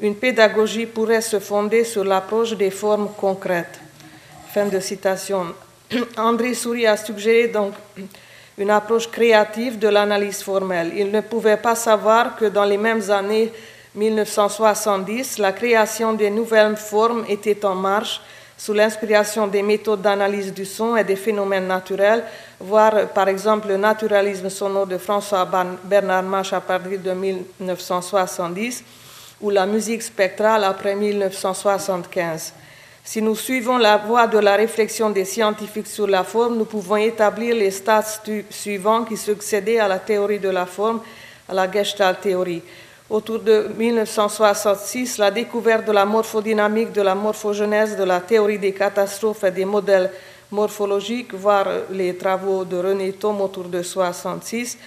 une 0.00 0.14
pédagogie 0.14 0.86
pourrait 0.86 1.20
se 1.20 1.38
fonder 1.38 1.84
sur 1.84 2.04
l'approche 2.04 2.56
des 2.56 2.70
formes 2.70 3.10
concrètes. 3.16 3.78
Fin 4.52 4.66
de 4.66 4.80
citation. 4.80 5.46
André 6.16 6.54
Souris 6.54 6.86
a 6.86 6.96
suggéré 6.96 7.48
donc 7.48 7.74
une 8.56 8.70
approche 8.70 9.10
créative 9.10 9.78
de 9.78 9.88
l'analyse 9.88 10.42
formelle. 10.42 10.92
Il 10.96 11.10
ne 11.10 11.20
pouvait 11.20 11.56
pas 11.56 11.74
savoir 11.74 12.36
que 12.36 12.46
dans 12.46 12.64
les 12.64 12.78
mêmes 12.78 13.10
années 13.10 13.52
1970, 13.94 15.38
la 15.38 15.52
création 15.52 16.12
des 16.12 16.30
nouvelles 16.30 16.76
formes 16.76 17.24
était 17.28 17.64
en 17.64 17.74
marche 17.74 18.20
sous 18.56 18.74
l'inspiration 18.74 19.46
des 19.46 19.62
méthodes 19.62 20.02
d'analyse 20.02 20.52
du 20.52 20.66
son 20.66 20.94
et 20.94 21.04
des 21.04 21.16
phénomènes 21.16 21.66
naturels, 21.66 22.22
voire 22.60 23.08
par 23.08 23.28
exemple 23.28 23.68
le 23.68 23.78
naturalisme 23.78 24.50
sonore 24.50 24.86
de 24.86 24.98
François 24.98 25.48
Bernard 25.84 26.22
Mach 26.24 26.52
à 26.52 26.60
partir 26.60 26.98
de 27.00 27.12
1970 27.12 28.84
ou 29.40 29.50
la 29.50 29.66
musique 29.66 30.02
spectrale 30.02 30.64
après 30.64 30.94
1975. 30.94 32.52
Si 33.02 33.22
nous 33.22 33.34
suivons 33.34 33.78
la 33.78 33.96
voie 33.96 34.26
de 34.26 34.38
la 34.38 34.56
réflexion 34.56 35.10
des 35.10 35.24
scientifiques 35.24 35.86
sur 35.86 36.06
la 36.06 36.22
forme, 36.22 36.58
nous 36.58 36.66
pouvons 36.66 36.96
établir 36.96 37.54
les 37.54 37.70
stades 37.70 38.04
suivants 38.50 39.04
qui 39.04 39.16
succédaient 39.16 39.78
à 39.78 39.88
la 39.88 39.98
théorie 39.98 40.38
de 40.38 40.50
la 40.50 40.66
forme, 40.66 41.00
à 41.48 41.54
la 41.54 41.70
Gestalt 41.70 42.20
théorie. 42.20 42.62
Autour 43.08 43.40
de 43.40 43.70
1966, 43.76 45.18
la 45.18 45.30
découverte 45.32 45.86
de 45.86 45.92
la 45.92 46.04
morphodynamique, 46.04 46.92
de 46.92 47.02
la 47.02 47.14
morphogenèse, 47.14 47.96
de 47.96 48.04
la 48.04 48.20
théorie 48.20 48.58
des 48.58 48.72
catastrophes 48.72 49.42
et 49.42 49.50
des 49.50 49.64
modèles 49.64 50.12
morphologiques, 50.52 51.34
voire 51.34 51.66
les 51.90 52.16
travaux 52.16 52.64
de 52.64 52.76
René 52.76 53.12
Thom 53.12 53.40
autour 53.40 53.64
de 53.64 53.78
1966, 53.78 54.78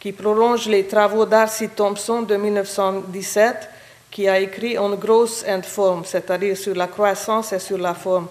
qui 0.00 0.12
prolongent 0.12 0.68
les 0.68 0.86
travaux 0.86 1.26
d'Arcy 1.26 1.68
Thompson 1.68 2.22
de 2.22 2.36
1917, 2.36 3.68
qui 4.16 4.26
a 4.26 4.40
écrit 4.40 4.78
On 4.78 4.94
Growth 4.94 5.44
and 5.46 5.60
Form, 5.64 6.02
c'est-à-dire 6.06 6.56
sur 6.56 6.74
la 6.74 6.86
croissance 6.86 7.52
et 7.52 7.58
sur 7.58 7.76
la 7.76 7.92
forme, 7.92 8.28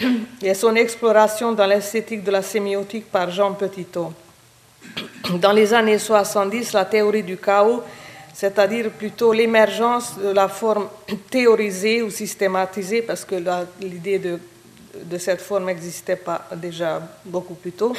et 0.42 0.54
son 0.54 0.74
exploration 0.74 1.52
dans 1.52 1.66
l'esthétique 1.66 2.24
de 2.24 2.32
la 2.32 2.42
sémiotique 2.42 3.08
par 3.12 3.30
Jean 3.30 3.52
Petitot. 3.52 4.12
Dans 5.40 5.52
les 5.52 5.72
années 5.72 6.00
70, 6.00 6.72
la 6.72 6.84
théorie 6.84 7.22
du 7.22 7.36
chaos, 7.36 7.84
c'est-à-dire 8.32 8.90
plutôt 8.90 9.32
l'émergence 9.32 10.18
de 10.18 10.30
la 10.30 10.48
forme 10.48 10.88
théorisée 11.30 12.02
ou 12.02 12.10
systématisée, 12.10 13.02
parce 13.02 13.24
que 13.24 13.36
l'idée 13.80 14.18
de 14.18 15.18
cette 15.18 15.42
forme 15.42 15.66
n'existait 15.66 16.16
pas 16.16 16.48
déjà 16.56 17.00
beaucoup 17.24 17.54
plus 17.54 17.70
tôt. 17.70 17.94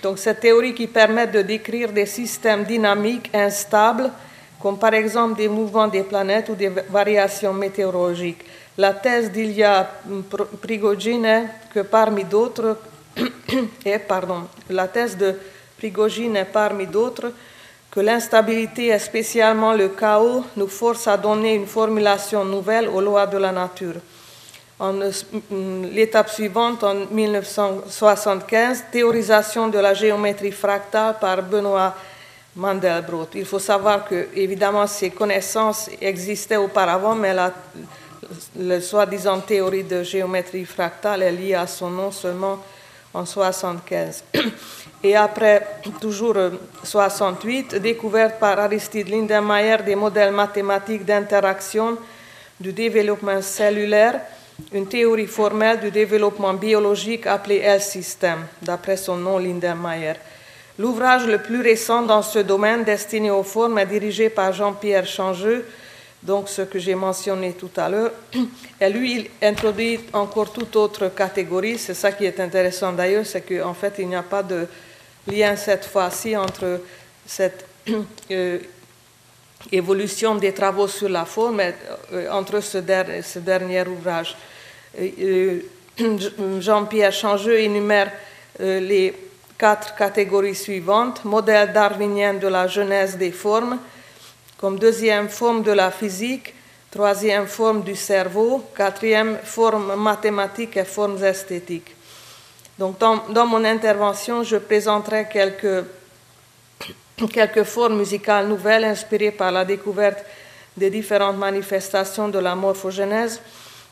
Donc 0.00 0.20
cette 0.20 0.38
théorie 0.38 0.74
qui 0.74 0.86
permet 0.86 1.26
de 1.26 1.42
décrire 1.42 1.90
des 1.90 2.06
systèmes 2.06 2.62
dynamiques 2.62 3.30
instables, 3.34 4.12
comme 4.66 4.78
par 4.80 4.94
exemple 4.94 5.36
des 5.36 5.46
mouvements 5.46 5.86
des 5.86 6.02
planètes 6.02 6.48
ou 6.48 6.56
des 6.56 6.70
variations 6.90 7.52
météorologiques. 7.52 8.44
La 8.76 8.94
thèse 8.94 9.30
d'Ilya 9.30 9.88
Prigogine, 10.60 11.48
que 11.72 11.82
parmi 11.82 12.24
d'autres, 12.24 12.76
et 13.86 14.00
pardon, 14.00 14.48
la 14.70 14.88
thèse 14.88 15.16
de 15.16 15.36
Prigogine 15.78 16.34
est 16.34 16.46
parmi 16.46 16.88
d'autres, 16.88 17.30
que 17.88 18.00
l'instabilité 18.00 18.86
et 18.86 18.98
spécialement 18.98 19.72
le 19.72 19.90
chaos 19.90 20.42
nous 20.56 20.66
force 20.66 21.06
à 21.06 21.16
donner 21.16 21.54
une 21.54 21.68
formulation 21.68 22.44
nouvelle 22.44 22.88
aux 22.88 23.00
lois 23.00 23.28
de 23.28 23.38
la 23.38 23.52
nature. 23.52 24.00
En 24.80 24.94
l'étape 25.92 26.28
suivante, 26.28 26.82
en 26.82 27.06
1975, 27.08 28.86
théorisation 28.90 29.68
de 29.68 29.78
la 29.78 29.94
géométrie 29.94 30.50
fractale 30.50 31.14
par 31.20 31.40
Benoît 31.44 31.94
Mandelbrot. 32.56 33.28
Il 33.34 33.44
faut 33.44 33.58
savoir 33.58 34.08
que, 34.08 34.28
évidemment, 34.34 34.86
ces 34.86 35.10
connaissances 35.10 35.90
existaient 36.00 36.56
auparavant, 36.56 37.14
mais 37.14 37.34
la, 37.34 37.52
soi-disant 38.80 39.40
théorie 39.40 39.84
de 39.84 40.02
géométrie 40.02 40.64
fractale 40.64 41.22
est 41.22 41.32
liée 41.32 41.54
à 41.54 41.66
son 41.66 41.90
nom 41.90 42.10
seulement 42.10 42.58
en 43.12 43.22
1975. 43.22 44.24
Et 45.02 45.14
après, 45.14 45.66
toujours 46.00 46.36
68, 46.82 47.74
euh, 47.74 47.78
découverte 47.78 48.40
par 48.40 48.58
Aristide 48.58 49.08
Lindenmayer 49.08 49.76
des 49.84 49.94
modèles 49.94 50.32
mathématiques 50.32 51.04
d'interaction 51.04 51.98
du 52.58 52.72
développement 52.72 53.42
cellulaire, 53.42 54.20
une 54.72 54.88
théorie 54.88 55.26
formelle 55.26 55.80
du 55.80 55.90
développement 55.90 56.54
biologique 56.54 57.26
appelée 57.26 57.58
L-système, 57.58 58.46
d'après 58.62 58.96
son 58.96 59.16
nom 59.16 59.38
Lindenmayer. 59.38 60.14
L'ouvrage 60.78 61.26
le 61.26 61.38
plus 61.38 61.62
récent 61.62 62.02
dans 62.02 62.20
ce 62.20 62.38
domaine, 62.40 62.84
destiné 62.84 63.30
aux 63.30 63.42
formes, 63.42 63.78
est 63.78 63.86
dirigé 63.86 64.28
par 64.28 64.52
Jean-Pierre 64.52 65.06
Changeux, 65.06 65.64
donc 66.22 66.50
ce 66.50 66.62
que 66.62 66.78
j'ai 66.78 66.94
mentionné 66.94 67.52
tout 67.52 67.70
à 67.76 67.88
l'heure. 67.88 68.12
Et 68.80 68.90
lui, 68.90 69.20
il 69.20 69.46
introduit 69.46 70.00
encore 70.12 70.52
toute 70.52 70.76
autre 70.76 71.08
catégorie. 71.08 71.78
C'est 71.78 71.94
ça 71.94 72.12
qui 72.12 72.26
est 72.26 72.38
intéressant 72.40 72.92
d'ailleurs, 72.92 73.24
c'est 73.24 73.40
qu'en 73.40 73.72
fait, 73.72 73.94
il 73.98 74.08
n'y 74.08 74.16
a 74.16 74.22
pas 74.22 74.42
de 74.42 74.66
lien 75.26 75.56
cette 75.56 75.86
fois-ci 75.86 76.36
entre 76.36 76.82
cette 77.24 77.64
euh, 78.30 78.58
évolution 79.72 80.34
des 80.34 80.52
travaux 80.52 80.88
sur 80.88 81.08
la 81.08 81.24
forme 81.24 81.60
et 81.60 81.74
euh, 82.12 82.30
entre 82.30 82.60
ce, 82.60 82.78
dernier 83.38 83.88
ouvrage. 83.88 84.36
Euh, 85.00 85.60
Jean-Pierre 86.60 87.12
Changeux 87.12 87.58
énumère 87.60 88.12
les 88.58 89.25
quatre 89.58 89.94
catégories 89.94 90.54
suivantes. 90.54 91.24
Modèle 91.24 91.72
darwinien 91.72 92.34
de 92.34 92.48
la 92.48 92.66
genèse 92.66 93.16
des 93.16 93.32
formes, 93.32 93.78
comme 94.58 94.78
deuxième 94.78 95.28
forme 95.28 95.62
de 95.62 95.72
la 95.72 95.90
physique, 95.90 96.54
troisième 96.90 97.46
forme 97.46 97.82
du 97.82 97.94
cerveau, 97.94 98.64
quatrième 98.74 99.38
forme 99.42 99.96
mathématique 99.96 100.76
et 100.76 100.84
formes 100.84 101.22
esthétiques. 101.24 101.94
Donc, 102.78 102.98
dans, 102.98 103.46
mon 103.46 103.64
intervention, 103.64 104.42
je 104.42 104.56
présenterai 104.56 105.26
quelques, 105.32 105.84
quelques 107.32 107.64
formes 107.64 107.96
musicales 107.96 108.46
nouvelles 108.46 108.84
inspirées 108.84 109.30
par 109.30 109.50
la 109.50 109.64
découverte 109.64 110.24
des 110.76 110.90
différentes 110.90 111.38
manifestations 111.38 112.28
de 112.28 112.38
la 112.38 112.54
morphogénèse 112.54 113.40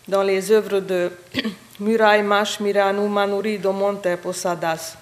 dans 0.06 0.22
les 0.22 0.52
œuvres 0.52 0.80
de 0.80 1.10
Murai 1.80 2.22
Mash, 2.22 2.60
Miranu, 2.60 3.08
Manuri, 3.08 3.58
Domonte 3.58 4.16
Posadas. 4.16 4.98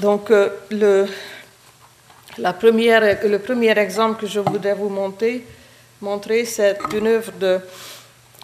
Donc, 0.00 0.30
euh, 0.30 0.48
le, 0.70 1.06
la 2.38 2.52
première, 2.52 3.18
le 3.24 3.38
premier 3.38 3.78
exemple 3.78 4.20
que 4.20 4.26
je 4.26 4.40
voudrais 4.40 4.74
vous 4.74 4.88
montrer, 4.88 5.44
montrer 6.00 6.44
c'est 6.44 6.78
une 6.92 7.06
œuvre 7.06 7.32
de, 7.38 7.60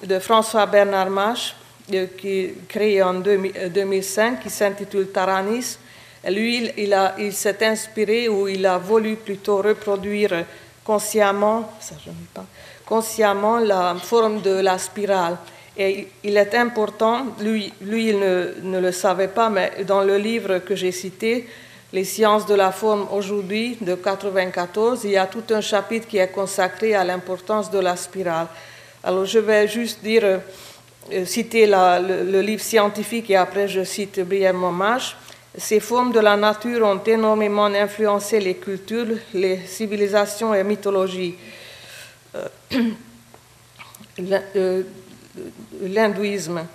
de 0.04 0.19
François 0.19 0.66
Bernard 0.66 1.11
Mache 1.11 1.54
qui 2.16 2.52
créé 2.69 3.02
en 3.02 3.14
2005, 3.14 4.33
euh, 4.33 4.42
qui 4.42 4.50
s'intitule 4.50 5.11
Taranis. 5.11 5.76
lui, 6.28 6.71
il, 6.76 6.97
il 7.19 7.33
s'est 7.33 7.66
inspiré 7.66 8.28
ou 8.28 8.47
il 8.47 8.64
a 8.64 8.78
voulu 8.78 9.16
plutôt 9.16 9.61
reproduire 9.61 10.45
consciemment, 10.85 11.73
ça, 11.80 11.97
je 12.04 12.11
pas, 12.33 12.45
consciemment 12.87 13.59
la 13.59 13.97
forme 13.97 14.40
de 14.40 14.61
la 14.61 14.78
spirale. 14.78 15.37
Et 15.77 16.09
il 16.25 16.37
est 16.37 16.55
important, 16.55 17.27
lui, 17.41 17.73
lui 17.81 18.09
il 18.09 18.19
ne, 18.19 18.55
ne 18.62 18.81
le 18.81 18.93
savait 18.93 19.29
pas, 19.29 19.49
mais 19.49 19.85
dans 19.87 20.03
le 20.03 20.17
livre 20.17 20.59
que 20.59 20.75
j'ai 20.75 20.93
cité, 20.93 21.47
Les 21.93 22.05
sciences 22.05 22.47
de 22.47 22.55
la 22.55 22.71
forme 22.71 23.09
aujourd'hui, 23.11 23.77
de 23.81 23.95
1994, 23.97 25.00
il 25.05 25.11
y 25.11 25.17
a 25.17 25.27
tout 25.27 25.43
un 25.50 25.61
chapitre 25.61 26.07
qui 26.07 26.19
est 26.19 26.29
consacré 26.29 26.95
à 26.95 27.03
l'importance 27.03 27.69
de 27.69 27.81
la 27.81 27.97
spirale. 27.97 28.47
Alors 29.03 29.25
je 29.25 29.41
vais 29.41 29.67
juste 29.67 30.00
dire 30.00 30.23
euh, 30.25 31.25
citer 31.25 31.67
le, 31.67 32.41
livre 32.43 32.62
scientifique 32.62 33.29
et 33.31 33.37
après 33.37 33.67
je 33.67 33.83
cite 33.83 34.21
brièvement 34.21 34.71
Mach. 34.71 35.17
Ces 35.59 35.81
formes 35.81 36.12
de 36.12 36.21
la 36.21 36.37
nature 36.37 36.87
ont 36.87 37.03
énormément 37.05 37.67
influencé 37.67 38.39
les 38.39 38.55
cultures, 38.55 39.17
les 39.35 39.59
civilisations 39.67 40.55
et 40.55 40.62
mythologies. 40.62 41.35
Euh, 42.37 42.47
euh, 44.55 44.83
l'hindouisme. 45.83 46.67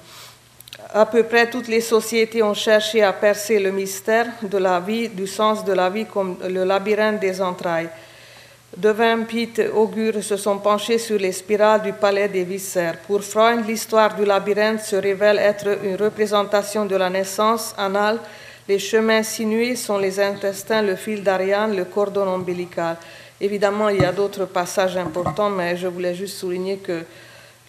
À 0.94 1.06
peu 1.06 1.24
près 1.24 1.50
toutes 1.50 1.68
les 1.68 1.82
sociétés 1.82 2.44
ont 2.44 2.54
cherché 2.54 3.02
à 3.02 3.14
percer 3.14 3.60
le 3.60 3.72
mystère 3.72 4.28
de 4.42 4.58
la 4.58 4.80
vie, 4.80 5.10
du 5.10 5.28
sens 5.28 5.64
de 5.66 5.74
la 5.74 5.90
vie 5.90 6.06
comme 6.06 6.38
le 6.48 6.64
labyrinthe 6.64 7.20
des 7.20 7.42
entrailles. 7.42 7.90
Devin, 8.76 9.24
Pitt, 9.24 9.62
Augure 9.74 10.22
se 10.22 10.36
sont 10.36 10.58
penchés 10.58 10.98
sur 10.98 11.18
les 11.18 11.32
spirales 11.32 11.82
du 11.82 11.94
palais 11.94 12.28
des 12.28 12.44
viscères. 12.44 12.98
Pour 13.08 13.24
Freud, 13.24 13.66
l'histoire 13.66 14.16
du 14.16 14.26
labyrinthe 14.26 14.82
se 14.82 14.98
révèle 14.98 15.40
être 15.40 15.78
une 15.82 15.96
représentation 15.96 16.86
de 16.86 16.96
la 16.98 17.10
naissance 17.10 17.74
anale. 17.78 18.20
Les 18.68 18.80
chemins 18.80 19.24
sinués 19.24 19.78
sont 19.78 19.98
les 19.98 20.20
intestins, 20.20 20.82
le 20.82 20.98
fil 20.98 21.24
d'Ariane, 21.24 21.76
le 21.76 21.86
cordon 21.86 22.28
ombilical. 22.28 22.98
Évidemment, 23.40 23.88
il 23.88 24.02
y 24.02 24.06
a 24.06 24.12
d'autres 24.12 24.46
passages 24.46 24.98
importants, 24.98 25.50
mais 25.50 25.78
je 25.78 25.88
voulais 25.88 26.16
juste 26.16 26.38
souligner 26.38 26.78
que 26.78 27.04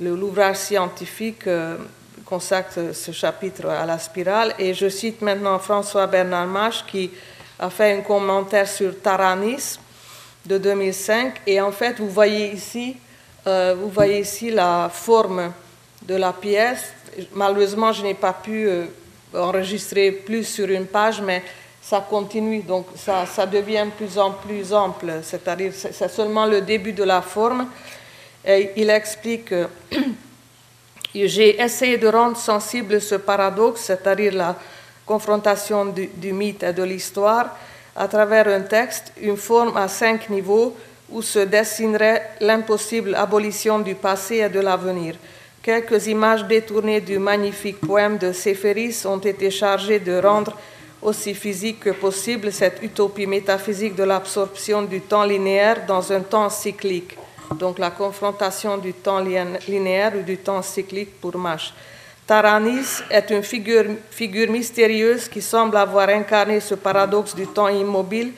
l'ouvrage 0.00 0.56
scientifique 0.56 1.46
euh, 1.46 1.76
consacre 2.24 2.92
ce 2.92 3.12
chapitre 3.12 3.66
à 3.68 3.86
la 3.86 3.98
spirale. 3.98 4.54
Et 4.58 4.74
je 4.74 4.88
cite 4.88 5.22
maintenant 5.22 5.58
François 5.58 6.06
Bernard 6.06 6.46
Mache 6.46 6.84
qui 6.86 7.10
a 7.58 7.70
fait 7.70 7.92
un 7.92 8.02
commentaire 8.02 8.68
sur 8.68 9.00
Taranis 9.00 9.78
de 10.44 10.58
2005. 10.58 11.40
Et 11.46 11.60
en 11.60 11.72
fait, 11.72 11.98
vous 11.98 12.10
voyez 12.10 12.52
ici, 12.52 12.96
euh, 13.46 13.74
vous 13.78 13.88
voyez 13.88 14.20
ici 14.20 14.50
la 14.50 14.90
forme 14.92 15.52
de 16.02 16.14
la 16.14 16.32
pièce. 16.32 16.92
Malheureusement, 17.32 17.92
je 17.92 18.02
n'ai 18.02 18.14
pas 18.14 18.32
pu 18.32 18.68
euh, 18.68 18.84
enregistrer 19.34 20.10
plus 20.12 20.44
sur 20.44 20.68
une 20.68 20.86
page, 20.86 21.20
mais 21.22 21.42
ça 21.80 22.04
continue, 22.08 22.62
donc 22.62 22.86
ça, 22.96 23.46
devient 23.46 23.84
de 23.86 23.90
plus 23.90 24.18
en 24.18 24.32
plus 24.32 24.72
ample. 24.72 25.20
C'est-à-dire, 25.22 25.72
c'est 25.72 26.08
seulement 26.08 26.44
le 26.44 26.60
début 26.60 26.92
de 26.92 27.04
la 27.04 27.22
forme. 27.22 27.68
Il 28.46 28.90
explique 28.90 29.52
j'ai 31.14 31.60
essayé 31.60 31.96
de 31.98 32.08
rendre 32.08 32.36
sensible 32.36 33.00
ce 33.00 33.16
paradoxe, 33.16 33.82
c'est-à-dire 33.82 34.34
la 34.34 34.56
confrontation 35.04 35.86
du 35.86 36.32
mythe 36.32 36.62
et 36.62 36.72
de 36.72 36.82
l'histoire, 36.82 37.56
à 37.94 38.08
travers 38.08 38.48
un 38.48 38.60
texte, 38.60 39.12
une 39.20 39.36
forme 39.36 39.76
à 39.76 39.88
cinq 39.88 40.28
niveaux 40.28 40.76
où 41.10 41.22
se 41.22 41.38
dessinerait 41.38 42.30
l'impossible 42.40 43.14
abolition 43.14 43.78
du 43.78 43.94
passé 43.94 44.36
et 44.36 44.48
de 44.48 44.60
l'avenir. 44.60 45.14
Quelques 45.62 46.06
images 46.06 46.44
détournées 46.44 47.00
du 47.00 47.18
magnifique 47.18 47.80
poème 47.80 48.18
de 48.18 48.32
Séphéris 48.32 49.04
ont 49.06 49.18
été 49.18 49.50
chargées 49.50 49.98
de 49.98 50.20
rendre 50.20 50.56
aussi 51.02 51.34
physique 51.34 51.80
que 51.80 51.90
possible 51.90 52.52
cette 52.52 52.82
utopie 52.82 53.26
métaphysique 53.26 53.94
de 53.94 54.04
l'absorption 54.04 54.82
du 54.82 55.00
temps 55.00 55.24
linéaire 55.24 55.86
dans 55.86 56.12
un 56.12 56.20
temps 56.20 56.50
cyclique, 56.50 57.16
donc 57.54 57.78
la 57.78 57.90
confrontation 57.90 58.76
du 58.78 58.92
temps 58.92 59.20
linéaire 59.20 60.12
ou 60.16 60.22
du 60.22 60.38
temps 60.38 60.62
cyclique 60.62 61.20
pour 61.20 61.36
Mach. 61.36 61.72
Taranis 62.26 63.02
est 63.08 63.30
une 63.30 63.42
figure, 63.42 63.84
figure, 64.10 64.50
mystérieuse 64.50 65.28
qui 65.28 65.40
semble 65.40 65.76
avoir 65.76 66.08
incarné 66.08 66.58
ce 66.58 66.74
paradoxe 66.74 67.36
du 67.36 67.46
temps 67.46 67.68
immobile, 67.68 68.32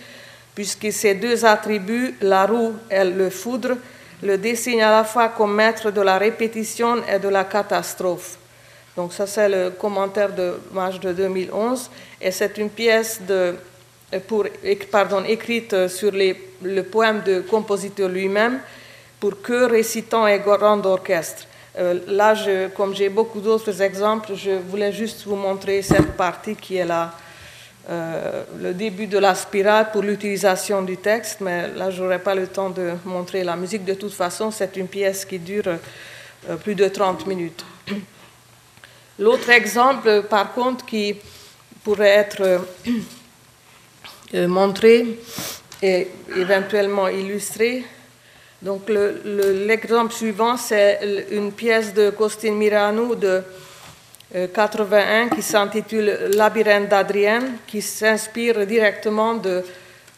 puisque 0.55 0.93
ces 0.93 1.15
deux 1.15 1.45
attributs, 1.45 2.15
la 2.21 2.45
roue 2.45 2.75
et 2.91 3.05
le 3.05 3.31
foudre, 3.31 3.79
le 4.23 4.37
dessinent 4.37 4.83
à 4.83 4.91
la 4.91 5.05
fois 5.05 5.29
comme 5.29 5.55
maître 5.55 5.91
de 5.91 6.01
la 6.03 6.19
répétition 6.19 6.97
et 7.11 7.19
de 7.19 7.29
la 7.29 7.45
catastrophe. 7.45 8.37
Donc 8.95 9.13
ça 9.13 9.27
c'est 9.27 9.49
le 9.49 9.71
commentaire 9.71 10.35
de 10.35 10.55
Mach 10.73 11.01
de 11.01 11.13
2011, 11.13 11.89
et 12.21 12.31
c'est 12.31 12.59
une 12.59 12.69
pièce 12.69 13.21
de, 13.27 13.55
pour, 14.27 14.45
pardon, 14.91 15.25
écrite 15.25 15.89
sur 15.89 16.11
les, 16.13 16.37
le 16.63 16.83
poème 16.83 17.23
de 17.25 17.41
compositeur 17.41 18.11
lui-même 18.11 18.61
pour 19.21 19.43
chœur, 19.43 19.71
récitant 19.71 20.27
et 20.27 20.39
grand 20.39 20.85
orchestre. 20.87 21.47
là, 22.07 22.35
comme 22.77 22.95
j'ai 22.95 23.09
beaucoup 23.09 23.41
d'autres 23.41 23.83
exemples, 23.83 24.35
je 24.35 24.51
voulais 24.51 24.93
juste 24.93 25.25
vous 25.27 25.37
montrer 25.37 25.83
cette 25.83 26.17
partie 26.17 26.57
qui 26.57 26.77
est 26.77 26.85
là. 26.85 27.13
le 27.89 28.73
début 28.73 29.07
de 29.07 29.19
la 29.19 29.35
spirale 29.35 29.91
pour 29.93 30.03
l'utilisation 30.03 30.83
du 30.83 30.97
texte, 30.97 31.41
mais 31.41 31.69
là, 31.75 31.91
je 31.91 32.03
n'aurai 32.03 32.19
pas 32.19 32.35
le 32.35 32.47
temps 32.47 32.71
de 32.71 32.93
montrer 33.05 33.45
la 33.45 33.57
musique. 33.57 33.85
De 33.85 33.95
toute 33.95 34.13
façon, 34.13 34.51
c'est 34.51 34.77
une 34.77 34.89
pièce 34.89 35.25
qui 35.25 35.39
dure 35.39 35.79
plus 36.63 36.75
de 36.75 36.89
30 36.89 37.27
minutes. 37.27 37.65
L'autre 39.19 39.51
exemple, 39.51 40.23
par 40.31 40.53
contre, 40.55 40.85
qui 40.87 41.17
pourrait 41.83 42.09
être 42.09 42.41
euh, 42.41 42.59
euh, 44.35 44.47
montré 44.47 45.19
et 45.83 46.09
éventuellement 46.37 47.09
illustré, 47.09 47.85
donc 48.63 48.89
l'exemple 48.89 50.13
suivant, 50.13 50.57
c'est 50.57 51.27
une 51.31 51.53
pièce 51.53 51.95
de 51.95 52.11
Costin 52.11 52.53
Mirano 52.53 53.15
de 53.15 53.43
81 54.53 55.27
euh, 55.27 55.29
qui 55.31 55.43
s'intitule 55.43 56.31
Labyrinthe 56.35 56.89
d'Adrienne, 56.89 57.59
qui 57.67 57.81
s'inspire 57.81 58.67
directement 58.67 59.35
de 59.35 59.63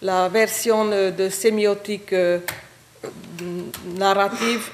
la 0.03 0.29
version 0.29 0.87
de 0.87 1.29
sémiotique 1.29 2.15
narrative 3.97 4.71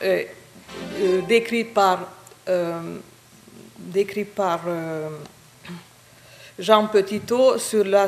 décrite 3.93 4.35
par 4.35 4.63
euh, 4.67 5.09
Jean 6.59 6.87
Petitot 6.87 7.59
sur 7.59 7.85
la 7.85 8.07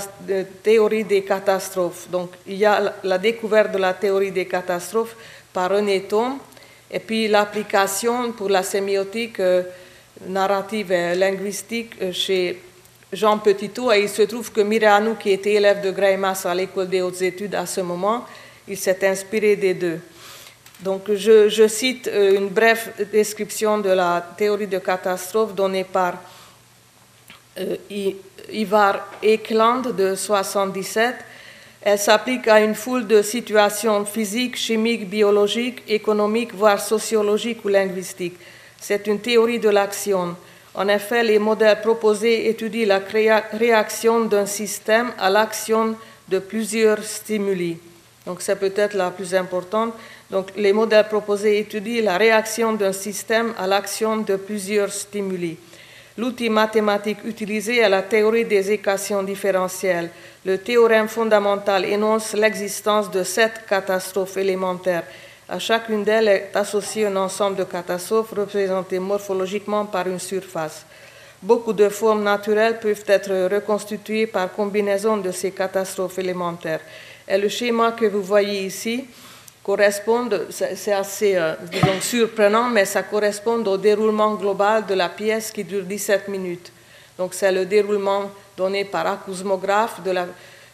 théorie 0.62 1.04
des 1.04 1.22
catastrophes. 1.22 2.08
Donc, 2.10 2.30
il 2.46 2.56
y 2.56 2.64
a 2.64 2.94
la 3.02 3.18
découverte 3.18 3.72
de 3.72 3.78
la 3.78 3.94
théorie 3.94 4.32
des 4.32 4.46
catastrophes 4.46 5.16
par 5.52 5.70
René 5.70 6.02
Thom, 6.02 6.38
et 6.90 7.00
puis 7.00 7.28
l'application 7.28 8.32
pour 8.32 8.48
la 8.48 8.62
sémiotique 8.62 9.40
euh, 9.40 9.62
narrative 10.26 10.92
et 10.92 11.14
linguistique 11.14 11.92
euh, 12.00 12.12
chez 12.12 12.60
Jean 13.12 13.38
Petitot. 13.38 13.92
Et 13.92 14.02
il 14.02 14.08
se 14.08 14.22
trouve 14.22 14.50
que 14.50 14.60
Miranou, 14.60 15.14
qui 15.16 15.30
était 15.30 15.54
élève 15.54 15.82
de 15.82 15.90
Greimas 15.90 16.46
à 16.46 16.54
l'école 16.54 16.88
des 16.88 17.02
hautes 17.02 17.22
études 17.22 17.54
à 17.54 17.66
ce 17.66 17.80
moment, 17.80 18.24
il 18.66 18.76
s'est 18.76 19.06
inspiré 19.06 19.56
des 19.56 19.74
deux. 19.74 20.00
Donc, 20.80 21.12
je, 21.12 21.66
cite 21.68 22.08
euh, 22.08 22.36
une 22.36 22.48
brève 22.48 22.92
description 23.12 23.78
de 23.78 23.90
la 23.90 24.24
théorie 24.36 24.66
de 24.66 24.78
catastrophe 24.78 25.54
donnée 25.54 25.84
par 25.84 26.14
Ivar 28.50 29.08
Ekland 29.20 29.82
de 29.82 30.14
1977. 30.14 31.16
Elle 31.90 31.98
s'applique 31.98 32.46
à 32.48 32.60
une 32.60 32.74
foule 32.74 33.06
de 33.06 33.22
situations 33.22 34.04
physiques, 34.04 34.56
chimiques, 34.56 35.08
biologiques, 35.08 35.82
économiques, 35.88 36.54
voire 36.54 36.78
sociologiques 36.78 37.64
ou 37.64 37.68
linguistiques. 37.68 38.36
C'est 38.78 39.06
une 39.06 39.20
théorie 39.20 39.58
de 39.58 39.70
l'action. 39.70 40.36
En 40.74 40.86
effet, 40.88 41.22
les 41.22 41.38
modèles 41.38 41.80
proposés 41.80 42.50
étudient 42.50 42.86
la 42.86 42.98
réaction 42.98 44.26
d'un 44.26 44.44
système 44.44 45.12
à 45.18 45.30
l'action 45.30 45.96
de 46.28 46.38
plusieurs 46.40 47.02
stimuli. 47.02 47.78
Donc, 48.26 48.42
c'est 48.42 48.56
peut-être 48.56 48.92
la 48.92 49.10
plus 49.10 49.34
importante. 49.34 49.94
Donc, 50.30 50.48
les 50.58 50.74
modèles 50.74 51.08
proposés 51.08 51.58
étudient 51.58 52.02
la 52.02 52.18
réaction 52.18 52.74
d'un 52.74 52.92
système 52.92 53.54
à 53.56 53.66
l'action 53.66 54.18
de 54.18 54.36
plusieurs 54.36 54.92
stimuli. 54.92 55.56
L'outil 56.18 56.50
mathématique 56.50 57.18
utilisé 57.24 57.76
est 57.76 57.88
la 57.88 58.02
théorie 58.02 58.44
des 58.44 58.72
équations 58.72 59.22
différentielles. 59.22 60.10
Le 60.44 60.58
théorème 60.58 61.06
fondamental 61.06 61.84
énonce 61.84 62.32
l'existence 62.32 63.08
de 63.08 63.22
sept 63.22 63.64
catastrophes 63.68 64.36
élémentaires. 64.36 65.04
À 65.48 65.60
chacune 65.60 66.02
d'elles 66.02 66.26
est 66.26 66.50
associé 66.56 67.06
un 67.06 67.14
ensemble 67.14 67.54
de 67.54 67.62
catastrophes 67.62 68.32
représentées 68.36 68.98
morphologiquement 68.98 69.86
par 69.86 70.08
une 70.08 70.18
surface. 70.18 70.84
Beaucoup 71.40 71.72
de 71.72 71.88
formes 71.88 72.24
naturelles 72.24 72.80
peuvent 72.80 73.04
être 73.06 73.54
reconstituées 73.54 74.26
par 74.26 74.52
combinaison 74.52 75.18
de 75.18 75.30
ces 75.30 75.52
catastrophes 75.52 76.18
élémentaires. 76.18 76.80
Et 77.28 77.38
le 77.38 77.48
schéma 77.48 77.92
que 77.92 78.06
vous 78.06 78.24
voyez 78.24 78.64
ici 78.64 79.06
correspondent, 79.68 80.46
c'est 80.48 80.94
assez 80.94 81.36
euh, 81.36 81.52
surprenant, 82.00 82.70
mais 82.70 82.86
ça 82.86 83.02
correspond 83.02 83.62
au 83.66 83.76
déroulement 83.76 84.34
global 84.34 84.86
de 84.86 84.94
la 84.94 85.10
pièce 85.10 85.50
qui 85.50 85.62
dure 85.62 85.84
17 85.84 86.26
minutes. 86.28 86.72
Donc 87.18 87.34
c'est 87.34 87.52
le 87.52 87.66
déroulement 87.66 88.30
donné 88.56 88.86
par 88.86 89.06
acousmographe 89.06 90.02
de 90.02 90.10
la 90.12 90.26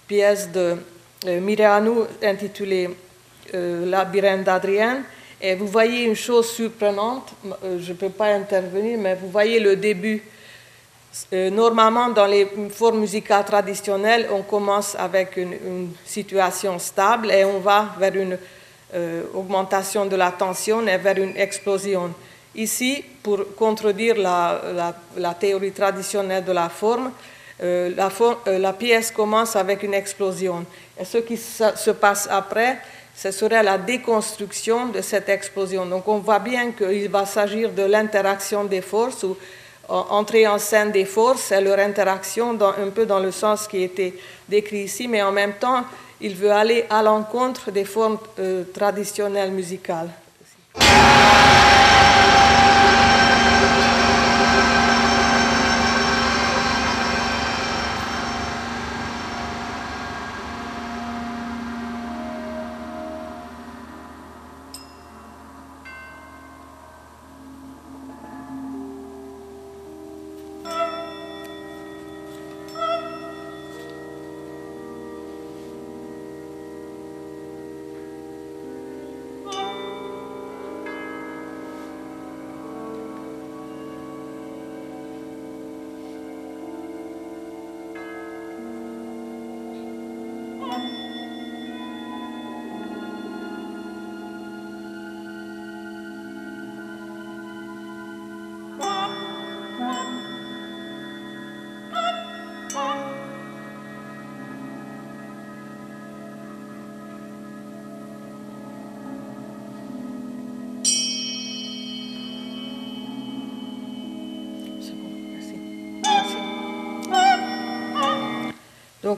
pièce 0.07 0.49
de 0.49 0.77
euh, 1.27 2.01
intitulée 2.23 2.89
euh, 3.53 3.85
Labyrinthe 3.85 4.45
d'Adrien. 4.45 5.03
Et 5.43 5.57
vous 5.57 5.67
voyez 5.67 6.05
une 6.05 6.15
chose 6.15 6.49
surprenante, 6.51 7.33
euh, 7.65 7.79
je 7.81 7.91
ne 7.91 7.97
peux 7.97 8.11
pas 8.11 8.27
intervenir, 8.27 8.97
mais 8.97 9.17
vous 9.17 9.29
voyez 9.29 9.59
le 9.59 9.75
début. 9.75 10.23
normalement, 11.33 12.11
dans 12.11 12.27
les 12.27 12.47
formes 12.71 13.01
musicales 13.01 13.45
traditionnelles, 13.45 14.29
on 14.31 14.43
commence 14.43 14.95
avec 14.97 15.37
une, 15.37 15.53
une 15.53 15.91
situation 16.05 16.79
stable 16.79 17.33
et 17.33 17.45
on 17.45 17.59
va 17.59 17.95
vers 17.99 18.15
une 18.15 18.35
euh, 18.35 18.64
augmentation 19.35 20.07
de 20.07 20.17
la 20.17 20.31
tension 20.31 20.87
et 20.87 20.99
vers 20.99 21.19
une 21.19 21.37
explosion. 21.37 22.15
Ici, 22.57 23.05
pour 23.23 23.57
contredire 23.57 24.17
la, 24.17 25.35
théorie 25.39 25.73
traditionnelle 25.73 26.45
de 26.45 26.53
la 26.53 26.69
forme, 26.69 27.11
euh, 27.63 27.91
euh, 28.47 28.59
la, 28.59 28.73
pièce 28.73 29.11
commence 29.11 29.57
avec 29.57 29.83
une 29.83 29.95
explosion. 29.95 30.65
Et 30.99 31.05
ce 31.05 31.19
qui 31.19 31.37
se 31.37 31.91
passe 31.91 32.29
après, 32.31 32.79
ce 33.17 33.31
serait 33.33 33.63
la 33.63 33.79
déconstruction 33.79 34.87
de 34.87 35.01
cette 35.01 35.29
explosion. 35.29 35.87
Donc 35.87 36.07
on 36.07 36.19
voit 36.19 36.39
bien 36.39 36.73
qu'il 36.73 37.09
va 37.09 37.27
s'agir 37.27 37.71
de 37.71 37.83
l'interaction 37.83 38.65
des 38.65 38.83
forces 38.83 39.25
ou 39.25 39.37
entrer 39.89 40.47
en 40.47 40.59
scène 40.59 40.93
des 40.93 41.05
forces 41.05 41.53
et 41.53 41.61
leur 41.61 41.79
interaction 41.79 42.59
un 42.61 42.91
peu 42.91 43.05
dans 43.05 43.21
le 43.21 43.31
sens 43.33 43.67
qui 43.67 43.83
était 43.83 44.15
décrit 44.49 44.85
ici, 44.85 45.09
mais 45.09 45.23
en 45.23 45.33
même 45.33 45.55
temps, 45.55 45.85
il 46.21 46.35
veut 46.35 46.53
aller 46.53 46.85
à 46.91 47.03
l'encontre 47.03 47.71
des 47.71 47.85
formes 47.85 48.19
euh, 48.39 48.65
traditionnelles 48.73 49.53
musicales. 49.53 50.11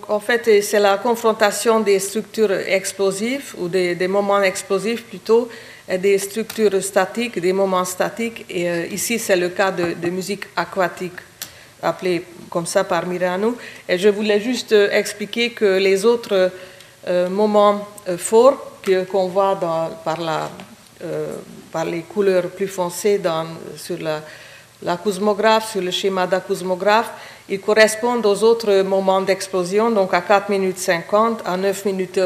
En 0.09 0.21
fait, 0.21 0.62
c'est 0.62 0.79
la 0.79 0.99
confrontation 0.99 1.81
des 1.81 1.99
structures 1.99 2.53
explosives 2.53 3.55
ou 3.59 3.69
des, 3.69 4.09
moments 4.09 4.42
explosifs 4.42 5.05
plutôt, 5.05 5.49
des 5.88 6.19
structures 6.19 6.83
statiques, 6.83 7.40
des 7.40 7.53
moments 7.53 7.85
statiques. 7.85 8.45
Et 8.49 8.69
euh, 8.69 8.87
ici, 8.87 9.19
c'est 9.19 9.37
le 9.37 9.49
cas 9.49 9.71
de, 9.71 10.11
musique 10.11 10.45
aquatique, 10.55 11.21
appelée 11.83 12.25
comme 12.51 12.66
ça 12.66 12.85
par 12.85 13.07
Mirano. 13.07 13.57
Et 13.88 13.99
je 13.99 14.09
voulais 14.09 14.40
juste 14.40 14.73
euh, 14.73 14.90
expliquer 14.90 15.51
que 15.51 15.79
les 15.79 16.05
autres 16.05 16.51
euh, 17.09 17.29
moments 17.29 17.87
forts 18.16 18.73
qu'on 19.11 19.27
voit 19.27 19.59
par, 20.05 20.21
la, 20.21 20.49
par, 21.73 21.85
les 21.85 22.03
couleurs 22.03 22.51
plus 22.51 22.69
foncées 22.69 23.19
dans, 23.19 23.47
sur 23.77 23.99
la, 23.99 24.23
l'acousmographe, 24.83 25.73
sur 25.73 25.83
le 25.83 25.91
schéma 25.91 26.27
d'acousmographe, 26.27 27.11
ils 27.49 27.61
correspondent 27.61 28.27
aux 28.27 28.43
autres 28.43 28.83
moments 28.83 29.21
d'explosion, 29.21 29.91
donc 29.91 30.12
à 30.15 30.21
4 30.21 30.51
minutes 30.51 30.79
50, 30.79 31.43
à 31.47 31.57
9 31.57 31.85
minutes, 31.85 32.21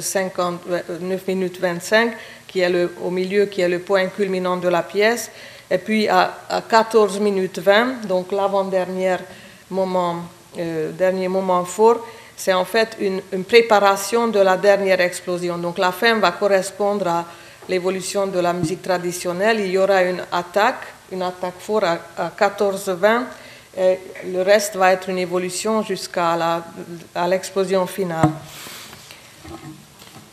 50, 0.00 0.60
9 1.00 1.28
minutes 1.28 1.60
25, 1.60 2.12
qui 2.46 2.60
est 2.60 2.88
au 3.02 3.10
milieu, 3.10 3.46
qui 3.46 3.60
est 3.60 3.68
le 3.68 3.80
point 3.80 4.06
culminant 4.06 4.56
de 4.56 4.68
la 4.68 4.82
pièce, 4.82 5.30
Et 5.70 5.78
puis 5.78 6.08
à, 6.08 6.32
14 6.68 7.20
minutes 7.20 7.58
20, 7.58 8.06
donc 8.06 8.32
l'avant-dernier 8.32 9.16
moment, 9.70 10.16
euh, 10.58 10.92
dernier 10.92 11.28
moment 11.28 11.64
fort, 11.64 12.06
c'est 12.36 12.52
en 12.52 12.64
fait 12.64 12.96
une, 13.00 13.20
préparation 13.44 14.28
de 14.28 14.40
la 14.40 14.56
dernière 14.56 15.00
explosion. 15.00 15.56
Donc 15.58 15.78
la 15.78 15.92
fin 15.92 16.18
va 16.18 16.32
correspondre 16.32 17.08
à 17.08 17.24
l'évolution 17.68 18.26
de 18.26 18.38
la 18.40 18.52
musique 18.52 18.82
traditionnelle. 18.82 19.60
Il 19.60 19.70
y 19.70 19.78
aura 19.78 20.02
une 20.02 20.22
attaque, 20.30 20.93
une 21.14 21.22
attaque 21.22 21.58
forte 21.58 21.84
à, 21.84 22.30
14-20. 22.38 23.22
Et 23.76 23.98
le 24.32 24.42
reste 24.42 24.76
va 24.76 24.92
être 24.92 25.08
une 25.08 25.18
évolution 25.18 25.82
jusqu'à 25.82 26.62
l'explosion 27.28 27.86
finale. 27.86 28.30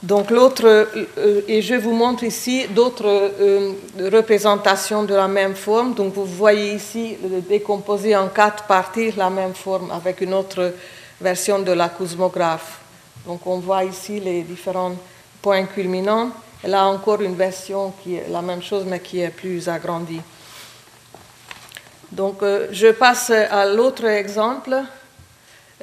Donc 0.03 0.31
l'autre, 0.31 0.65
euh, 0.65 1.41
et 1.47 1.61
je 1.61 1.75
vous 1.75 1.93
montre 1.93 2.23
ici 2.23 2.65
d'autres 2.69 3.05
euh, 3.07 3.73
représentations 4.11 5.03
de 5.03 5.13
la 5.13 5.27
même 5.27 5.53
forme. 5.53 5.93
Donc 5.93 6.15
vous 6.15 6.25
voyez 6.25 6.73
ici 6.73 7.17
décomposé 7.47 8.15
en 8.15 8.27
quatre 8.29 8.63
parties 8.63 9.11
la 9.11 9.29
même 9.29 9.53
forme 9.53 9.91
avec 9.91 10.21
une 10.21 10.33
autre 10.33 10.73
version 11.19 11.59
de 11.59 11.71
la 11.71 11.89
cosmographe. 11.89 12.79
Donc 13.27 13.45
on 13.45 13.59
voit 13.59 13.83
ici 13.83 14.19
les 14.19 14.41
différents 14.41 14.95
points 15.39 15.65
culminants. 15.65 16.31
Et 16.63 16.67
là 16.67 16.87
encore 16.87 17.21
une 17.21 17.35
version 17.35 17.93
qui 18.03 18.15
est 18.15 18.27
la 18.27 18.41
même 18.41 18.63
chose 18.63 18.85
mais 18.87 19.01
qui 19.01 19.21
est 19.21 19.29
plus 19.29 19.69
agrandie. 19.69 20.21
Donc 22.11 22.43
euh, 22.43 22.67
je 22.71 22.87
passe 22.87 23.29
à 23.29 23.65
l'autre 23.65 24.05
exemple. 24.05 24.75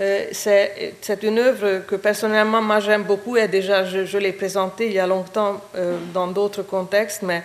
Euh, 0.01 0.27
c'est 0.33 1.23
une 1.23 1.38
œuvre 1.38 1.83
que 1.87 1.97
personnellement 1.97 2.62
moi 2.62 2.81
j'aime 2.81 3.03
beaucoup 3.03 3.37
et 3.37 3.49
déjà 3.49 3.85
je, 3.85 4.19
l'ai 4.19 4.33
présentée 4.33 4.87
il 4.87 4.93
y 4.93 4.99
a 4.99 5.07
longtemps 5.07 5.61
euh, 5.75 5.99
dans 6.14 6.29
d'autres 6.29 6.62
contextes, 6.62 7.23
mais 7.23 7.43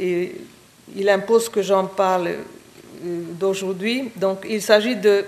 il 0.00 1.08
impose 1.08 1.48
que 1.48 1.60
j'en 1.60 1.86
parle 1.86 2.30
d'aujourd'hui. 3.02 4.10
Donc 4.16 4.46
il 4.48 4.62
s'agit 4.62 4.96
de, 4.96 5.24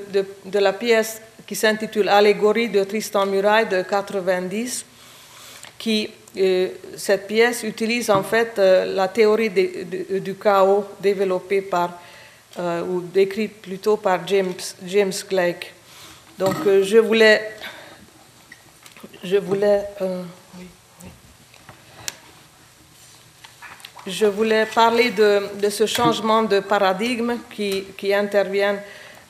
la 0.55 0.73
pièce 0.73 1.21
qui 1.47 1.55
s'intitule 1.55 2.09
Allégorie 2.09 2.69
de 2.69 2.83
Tristan 2.85 3.27
Muraille 3.27 3.69
de 3.69 3.83
90, 3.83 4.85
qui, 5.79 6.11
cette 6.97 7.27
pièce 7.27 7.63
utilise 7.63 8.11
en 8.11 8.23
fait 8.23 8.59
la 8.59 9.09
théorie 9.09 9.51
du 9.51 10.35
chaos 10.35 10.85
développée 11.01 11.63
par, 11.63 11.91
euh, 12.59 12.83
ou 12.83 13.01
décrite 13.01 13.61
plutôt 13.63 13.97
par 13.97 14.27
James, 14.27 14.55
James 14.85 15.13
Clegg. 15.29 15.57
Donc 16.39 16.55
je 16.65 16.99
voulais, 16.99 17.53
je 19.25 19.37
voulais, 19.37 19.85
je 24.07 24.27
voulais 24.27 24.67
parler 24.67 25.11
de, 25.11 25.43
de, 25.61 25.71
ce 25.71 25.87
changement 25.87 26.43
de 26.43 26.61
paradigme 26.61 27.37
qui, 27.51 27.85
qui 27.97 28.13
intervient 28.15 28.79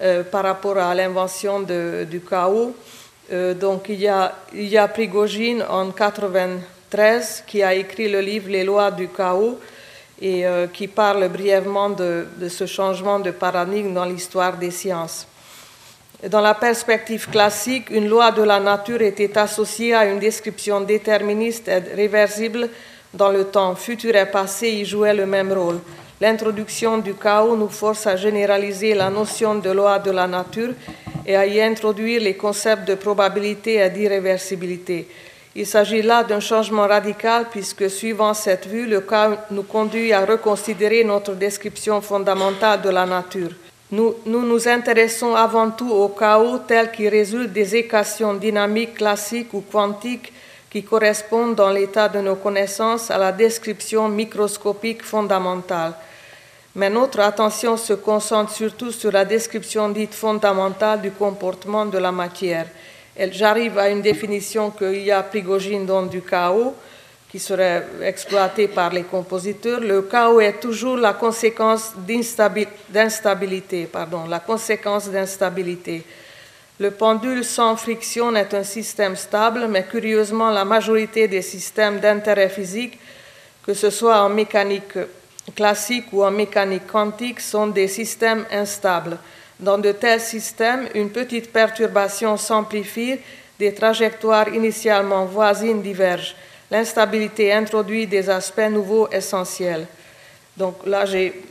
euh, 0.02 0.22
par 0.24 0.42
rapport 0.42 0.76
à 0.76 0.94
l'invention 0.94 1.60
du 1.60 2.20
chaos. 2.20 2.76
Euh, 3.32 3.54
donc 3.54 3.86
il 3.88 4.00
y, 4.00 4.08
a, 4.08 4.36
il 4.52 4.68
y 4.68 4.76
a 4.76 4.86
Prigogine 4.88 5.64
en 5.68 5.90
93 5.90 7.44
qui 7.46 7.62
a 7.62 7.72
écrit 7.72 8.08
le 8.10 8.20
livre 8.20 8.50
Les 8.50 8.62
lois 8.62 8.90
du 8.90 9.08
chaos 9.08 9.58
et 10.20 10.46
euh, 10.46 10.66
qui 10.66 10.88
parle 10.88 11.28
brièvement 11.28 11.90
de, 11.90 12.26
de, 12.38 12.48
ce 12.48 12.66
changement 12.66 13.18
de 13.18 13.30
paradigme 13.30 13.92
dans 13.92 14.04
l'histoire 14.04 14.56
des 14.56 14.70
sciences. 14.70 15.26
Dans 16.28 16.40
la 16.40 16.54
perspective 16.54 17.28
classique, 17.28 17.90
une 17.90 18.08
loi 18.08 18.32
de 18.32 18.42
la 18.42 18.58
nature 18.58 19.02
était 19.02 19.36
associée 19.36 19.94
à 19.94 20.06
une 20.06 20.18
description 20.18 20.80
déterministe 20.80 21.68
et 21.68 21.78
réversible 21.94 22.70
dans 23.12 23.30
le 23.30 23.44
temps. 23.44 23.74
Futur 23.74 24.16
et 24.16 24.26
passé 24.26 24.68
y 24.68 24.84
jouaient 24.84 25.14
le 25.14 25.26
même 25.26 25.52
rôle. 25.52 25.80
L'introduction 26.18 26.96
du 26.96 27.12
chaos 27.12 27.56
nous 27.56 27.68
force 27.68 28.06
à 28.06 28.16
généraliser 28.16 28.94
la 28.94 29.10
notion 29.10 29.56
de 29.56 29.70
loi 29.70 29.98
de 29.98 30.10
la 30.10 30.26
nature 30.26 30.72
et 31.26 31.36
à 31.36 31.44
y 31.46 31.60
introduire 31.60 32.22
les 32.22 32.34
concepts 32.34 32.88
de 32.88 32.94
probabilité 32.94 33.74
et 33.74 33.90
d'irréversibilité. 33.90 35.06
Il 35.58 35.66
s'agit 35.66 36.02
là 36.02 36.22
d'un 36.22 36.38
changement 36.38 36.86
radical 36.86 37.46
puisque, 37.50 37.88
suivant 37.88 38.34
cette 38.34 38.66
vue, 38.66 38.86
le 38.86 39.00
chaos 39.00 39.38
nous 39.50 39.62
conduit 39.62 40.12
à 40.12 40.26
reconsidérer 40.26 41.02
notre 41.02 41.32
description 41.32 42.02
fondamentale 42.02 42.82
de 42.82 42.90
la 42.90 43.06
nature. 43.06 43.52
Nous, 43.90 44.16
nous 44.26 44.42
nous 44.42 44.68
intéressons 44.68 45.34
avant 45.34 45.70
tout 45.70 45.90
au 45.90 46.08
chaos 46.08 46.58
tel 46.68 46.92
qu'il 46.92 47.08
résulte 47.08 47.54
des 47.54 47.74
équations 47.74 48.34
dynamiques 48.34 48.96
classiques 48.96 49.54
ou 49.54 49.62
quantiques 49.62 50.30
qui 50.68 50.82
correspondent 50.82 51.54
dans 51.54 51.70
l'état 51.70 52.10
de 52.10 52.20
nos 52.20 52.36
connaissances 52.36 53.10
à 53.10 53.16
la 53.16 53.32
description 53.32 54.10
microscopique 54.10 55.02
fondamentale 55.02 55.94
mais 56.76 56.90
notre 56.90 57.20
attention 57.20 57.78
se 57.78 57.94
concentre 57.94 58.52
surtout 58.52 58.92
sur 58.92 59.10
la 59.10 59.24
description 59.24 59.88
dite 59.88 60.14
fondamentale 60.14 61.00
du 61.00 61.10
comportement 61.10 61.86
de 61.86 61.96
la 61.96 62.12
matière. 62.12 62.66
J'arrive 63.18 63.78
à 63.78 63.88
une 63.88 64.02
définition 64.02 64.70
qu'il 64.70 65.02
y 65.02 65.10
a 65.10 65.22
Prigogine 65.22 65.86
dans 65.86 66.02
du 66.02 66.20
chaos, 66.20 66.74
qui 67.30 67.38
serait 67.38 67.86
exploité 68.02 68.68
par 68.68 68.92
les 68.92 69.04
compositeurs. 69.04 69.80
Le 69.80 70.02
chaos 70.02 70.40
est 70.40 70.60
toujours 70.60 70.96
la 70.96 71.14
conséquence 71.14 71.92
d'instabilité, 71.96 73.88
la 74.28 74.40
conséquence 74.40 75.10
d'instabilité. 75.10 76.04
Le 76.78 76.90
pendule 76.90 77.42
sans 77.42 77.74
friction 77.76 78.36
est 78.36 78.52
un 78.52 78.64
système 78.64 79.16
stable, 79.16 79.66
mais 79.66 79.84
curieusement, 79.84 80.50
la 80.50 80.66
majorité 80.66 81.26
des 81.26 81.40
systèmes 81.40 82.00
d'intérêt 82.00 82.50
physique, 82.50 82.98
que 83.64 83.72
ce 83.72 83.88
soit 83.88 84.20
en 84.20 84.28
mécanique 84.28 84.98
classiques 85.54 86.12
ou 86.12 86.22
en 86.22 86.30
mécanique 86.30 86.86
quantique 86.86 87.40
sont 87.40 87.68
des 87.68 87.88
systèmes 87.88 88.44
instables. 88.52 89.16
Dans 89.58 89.78
de 89.78 89.92
tels 89.92 90.20
systèmes, 90.20 90.88
une 90.94 91.10
petite 91.10 91.50
perturbation 91.52 92.36
s'amplifie, 92.36 93.18
des 93.58 93.72
trajectoires 93.72 94.48
initialement 94.48 95.24
voisines 95.24 95.80
divergent. 95.80 96.34
L'instabilité 96.70 97.52
introduit 97.52 98.06
des 98.06 98.28
aspects 98.28 98.68
nouveaux 98.70 99.08
essentiels. 99.10 99.86
Donc 100.56 100.86
là, 100.86 101.04
j'ai 101.06 101.42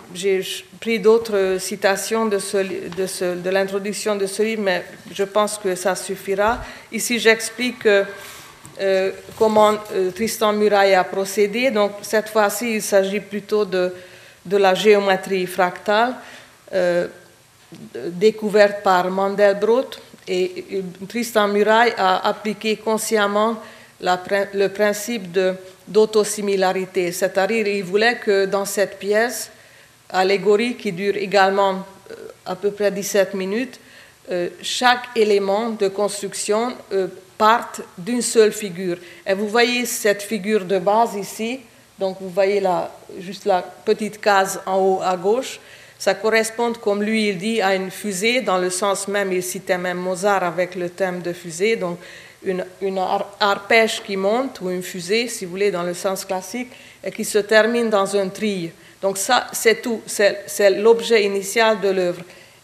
pris 0.80 1.00
d'autres 1.00 1.58
citations 1.60 2.26
de, 2.26 3.50
l'introduction 3.50 4.15
de 4.15 4.26
ce 4.26 4.44
livre, 4.44 4.63
mais 4.63 4.84
je 5.12 5.24
pense 5.24 5.58
que 5.58 5.76
ça 5.76 5.96
suffira. 5.96 6.60
Ici, 6.91 7.20
j'explique 7.20 7.86
euh, 7.86 9.12
comment 9.38 9.74
euh, 9.94 10.12
Tristan 10.12 10.54
Muraille 10.54 10.96
a 10.96 11.04
procédé. 11.04 11.72
Donc 11.72 11.91
cette 12.02 12.30
fois-ci, 12.30 12.76
il 12.76 12.82
s'agit 12.82 13.20
plutôt 13.20 13.63
de, 13.63 13.94
la 14.52 14.74
géométrie 14.74 15.46
fractale 15.46 16.15
euh, 16.74 17.08
découverte 17.71 18.84
par 18.84 19.10
Mandelbrot. 19.10 19.89
Et 20.28 20.84
Tristan 21.08 21.47
Muraille 21.47 21.93
a 21.97 22.28
appliqué 22.28 22.78
consciemment 22.78 23.58
le 24.01 24.67
principe 24.67 25.38
d'autosimilarité. 25.88 27.12
C'est-à-dire, 27.12 27.67
il 27.67 27.84
voulait 27.84 28.17
que 28.17 28.45
dans 28.45 28.65
cette 28.65 28.97
pièce, 28.97 29.51
allégorie 30.10 30.75
qui 30.75 30.91
dure 30.91 31.15
également 31.15 31.86
à 32.45 32.56
peu 32.56 32.71
près 32.71 32.91
17 32.91 33.34
minutes, 33.34 33.80
chaque 34.62 35.10
élément 35.15 35.69
de 35.71 35.88
construction 35.88 36.73
partent 37.38 37.82
d'une 37.97 38.21
seule 38.21 38.51
figure. 38.51 38.97
Et 39.28 39.34
vous 39.34 39.47
voyez 39.47 39.86
cette 39.86 40.23
figure 40.23 40.65
de 40.65 40.80
base 40.80 41.15
ici, 41.15 41.60
donc 41.99 42.17
vous 42.19 42.30
voyez 42.30 42.60
là, 42.60 42.91
juste 43.19 43.45
la 43.45 43.62
petite 43.62 44.19
case 44.19 44.60
en 44.65 44.78
haut 44.78 45.01
à 45.04 45.15
gauche, 45.15 45.60
ça 45.98 46.14
correspond, 46.14 46.74
comme 46.74 47.02
lui 47.02 47.30
il 47.30 47.38
dit, 47.38 47.62
à 47.62 47.76
une 47.76 47.92
fusée, 47.92 48.42
dans 48.42 48.58
le 48.58 48.70
sens 48.70 49.08
même, 49.08 49.32
il 49.32 49.44
citait 49.44 49.78
même 49.78 49.98
Mozart 49.98 50.44
avec 50.44 50.76
le 50.76 50.90
thème 50.90 51.22
de 51.22 51.34
fusée, 51.34 51.76
donc 51.76 52.00
une, 52.44 52.66
une 52.82 53.00
arpège 53.40 54.04
qui 54.04 54.18
monte, 54.18 54.62
ou 54.62 54.70
une 54.70 54.84
fusée, 54.84 55.28
si 55.28 55.46
vous 55.46 55.52
voulez, 55.52 55.72
dans 55.72 55.84
le 55.84 55.94
sens 55.94 56.26
classique, 56.26 56.72
et 57.04 57.12
qui 57.12 57.26
se 57.26 57.40
termine 57.40 57.90
dans 57.90 58.16
un 58.16 58.30
trille. 58.30 58.72
Donc 59.02 59.18
ça, 59.18 59.48
c'est 59.52 59.82
tout, 59.82 60.02
c'est 60.06 60.70
l'objet 60.72 61.24
initial 61.24 61.80
de 61.80 61.90
l'œuvre. 61.90 62.22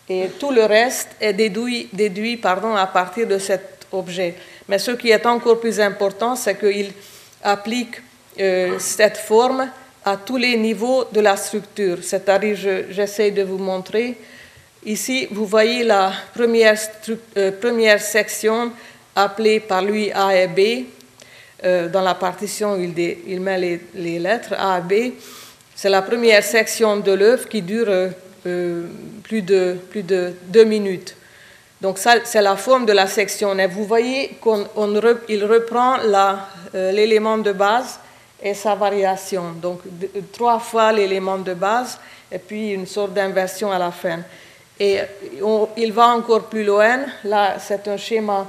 Et 0.10 0.28
tout 0.40 0.52
le 0.52 0.66
reste 0.66 1.10
est 1.22 1.34
déduit, 1.34 2.40
à 2.44 2.88
partir 2.88 3.28
de 3.28 3.38
cet 3.38 3.86
objet. 3.92 4.36
Mais 4.68 4.80
ce 4.80 4.92
qui 4.92 5.10
est 5.10 5.26
encore 5.26 5.60
plus 5.60 5.80
important, 5.80 6.36
c'est 6.36 6.60
qu'il 6.60 6.92
applique 7.44 7.96
euh, 8.40 8.78
cette 8.80 9.18
forme 9.18 9.70
à 10.04 10.18
tous 10.18 10.38
les 10.38 10.58
niveaux 10.58 11.06
de 11.12 11.22
la 11.22 11.38
structure. 11.38 11.98
C'est-à-dire, 12.02 12.58
j'essaie 12.90 13.32
de 13.32 13.44
vous 13.44 13.58
montrer. 13.58 14.18
Ici, 14.86 15.28
vous 15.32 15.46
voyez 15.46 15.84
la 15.84 16.12
première, 16.34 16.78
euh, 17.38 17.52
première 17.52 18.02
section 18.02 18.72
appelée 19.16 19.60
par 19.60 19.84
lui 19.84 20.12
A 20.12 20.36
et 20.36 20.48
B. 20.48 20.86
Euh, 21.64 21.88
dans 21.90 22.02
la 22.02 22.16
partition, 22.16 22.76
il, 22.78 22.98
il 23.28 23.40
met 23.40 23.60
les, 23.60 23.82
les, 23.94 24.18
lettres 24.18 24.56
A 24.58 24.80
et 24.80 24.82
B. 24.82 25.14
C'est 25.76 25.90
la 25.90 26.02
première 26.02 26.44
section 26.44 26.98
de 26.98 27.12
l'œuvre 27.12 27.48
qui 27.48 27.62
dure 27.62 28.12
plus, 28.44 29.42
de, 29.42 29.78
plus 29.90 30.04
de 30.04 30.34
deux 30.48 30.64
minutes. 30.64 31.16
Donc 31.82 31.98
ça, 31.98 32.16
c'est 32.24 32.42
la 32.42 32.56
forme 32.56 32.86
de 32.86 32.94
la 32.94 33.08
section. 33.08 33.58
Et 33.58 33.66
vous 33.66 33.86
voyez 33.86 34.38
qu'il 34.42 35.46
reprend 35.46 35.98
euh, 36.00 36.92
l'élément 36.92 37.40
de 37.40 37.52
base 37.52 38.00
et 38.42 38.54
sa 38.54 38.76
variation. 38.76 39.52
Donc 39.62 39.82
trois 40.32 40.60
fois 40.60 40.92
l'élément 40.92 41.38
de 41.38 41.54
base 41.54 42.00
et 42.32 42.40
puis 42.40 42.72
une 42.72 42.88
sorte 42.88 43.14
d'inversion 43.14 43.72
à 43.72 43.78
la 43.78 43.92
fin. 43.92 44.20
Et 44.80 45.00
il 45.78 45.94
va 45.94 46.08
encore 46.08 46.44
plus 46.44 46.64
loin. 46.64 47.02
Là, 47.24 47.58
c'est 47.60 47.88
un 47.88 47.98
schéma 47.98 48.48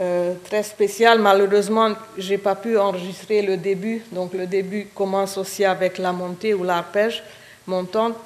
euh, 0.00 0.34
très 0.44 0.62
spécial. 0.64 1.20
Malheureusement, 1.20 1.90
je 2.18 2.30
n'ai 2.30 2.38
pas 2.38 2.56
pu 2.56 2.76
enregistrer 2.76 3.42
le 3.42 3.56
début. 3.56 4.02
Donc 4.10 4.32
le 4.34 4.46
début 4.46 4.88
commence 4.94 5.36
aussi 5.38 5.64
avec 5.64 5.98
la 5.98 6.12
montée 6.12 6.54
ou 6.54 6.64
l'arpège 6.64 7.22
montante. 7.66 8.16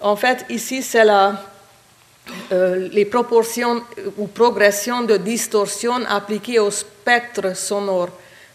En 0.00 0.16
fait, 0.16 0.44
ici, 0.50 0.82
c'est 0.82 1.04
la, 1.04 1.40
euh, 2.52 2.88
les 2.92 3.04
proportions 3.04 3.82
ou 4.18 4.26
progressions 4.26 5.02
de 5.02 5.16
distorsion 5.16 5.94
appliquées 6.08 6.58
au 6.58 6.70
spectre 6.70 7.56
sonore. 7.56 8.08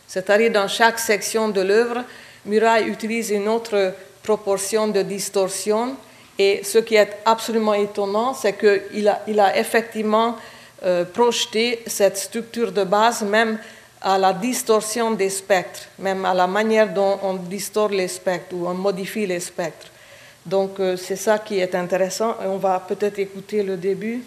C'est-à-dire 0.10 0.52
dans 0.52 0.68
chaque 0.68 0.98
section 0.98 1.50
de 1.50 1.62
l'œuvre, 1.62 2.04
Muraille 2.44 2.88
utilise 2.88 3.30
une 3.30 3.48
autre 3.48 3.94
proportion 4.24 4.88
de 4.88 5.04
distorsion. 5.04 5.96
Et 6.40 6.62
ce 6.64 6.80
qui 6.80 6.96
est 6.96 7.18
absolument 7.26 7.76
étonnant, 7.76 8.34
c'est 8.34 8.58
qu'il 8.58 9.08
a, 9.08 9.58
effectivement 9.58 10.36
euh, 10.84 11.06
projeter 11.06 11.84
cette 11.86 12.18
structure 12.18 12.72
de 12.72 12.84
base 12.86 13.22
même 13.22 13.60
à 14.02 14.18
la 14.18 14.34
distorsion 14.34 15.12
des 15.12 15.30
spectres, 15.30 15.88
même 16.00 16.26
à 16.26 16.34
la 16.34 16.48
manière 16.48 16.92
dont 16.92 17.20
on 17.22 17.36
distord 17.36 17.90
les 17.90 18.08
spectres 18.08 18.56
ou 18.56 18.66
on 18.66 18.74
modifie 18.74 19.28
les 19.28 19.42
spectres. 19.42 19.92
Donc 20.44 20.80
euh, 20.80 20.98
c'est 20.98 21.18
ça 21.18 21.38
qui 21.38 21.60
est 21.60 21.76
intéressant 21.76 22.36
et 22.44 22.48
on 22.48 22.58
va 22.58 22.80
peut-être 22.80 23.20
écouter 23.20 23.62
le 23.62 23.78
début. 23.78 24.24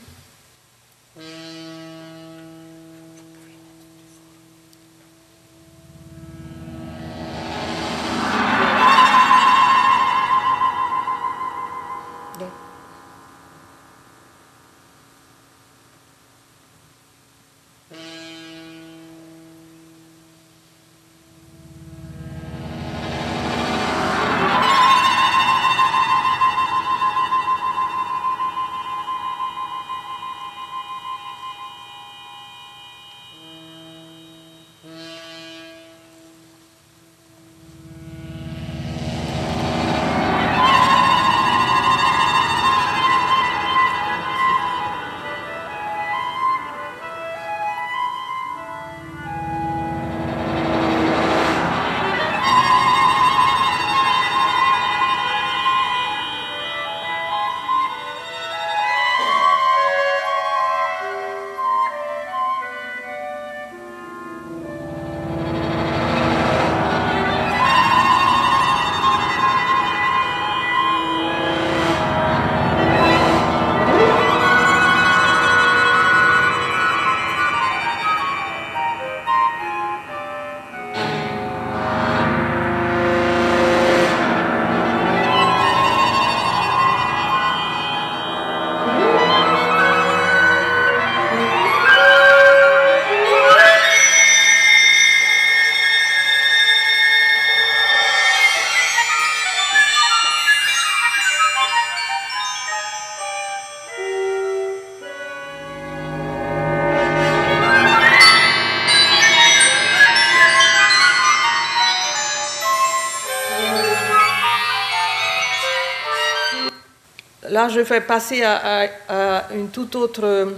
Là, 117.62 117.68
je 117.68 117.78
vais 117.78 118.00
passer 118.00 118.42
à, 118.42 119.46
une 119.54 119.68
toute 119.68 119.94
autre 119.94 120.52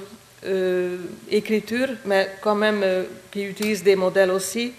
euh, 0.47 0.97
écriture, 1.31 1.88
mais 2.07 2.31
quand 2.40 2.55
même 2.55 2.81
euh, 2.83 3.05
qui 3.31 3.43
utilise 3.45 3.83
des 3.83 3.95
modèles 3.95 4.31
aussi, 4.31 4.73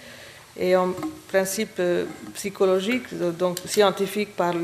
et 0.57 0.75
en 0.75 0.89
principe 1.27 1.75
euh, 1.77 2.05
psychologique, 2.33 3.13
donc 3.37 3.59
scientifique 3.67 4.35
par 4.35 4.55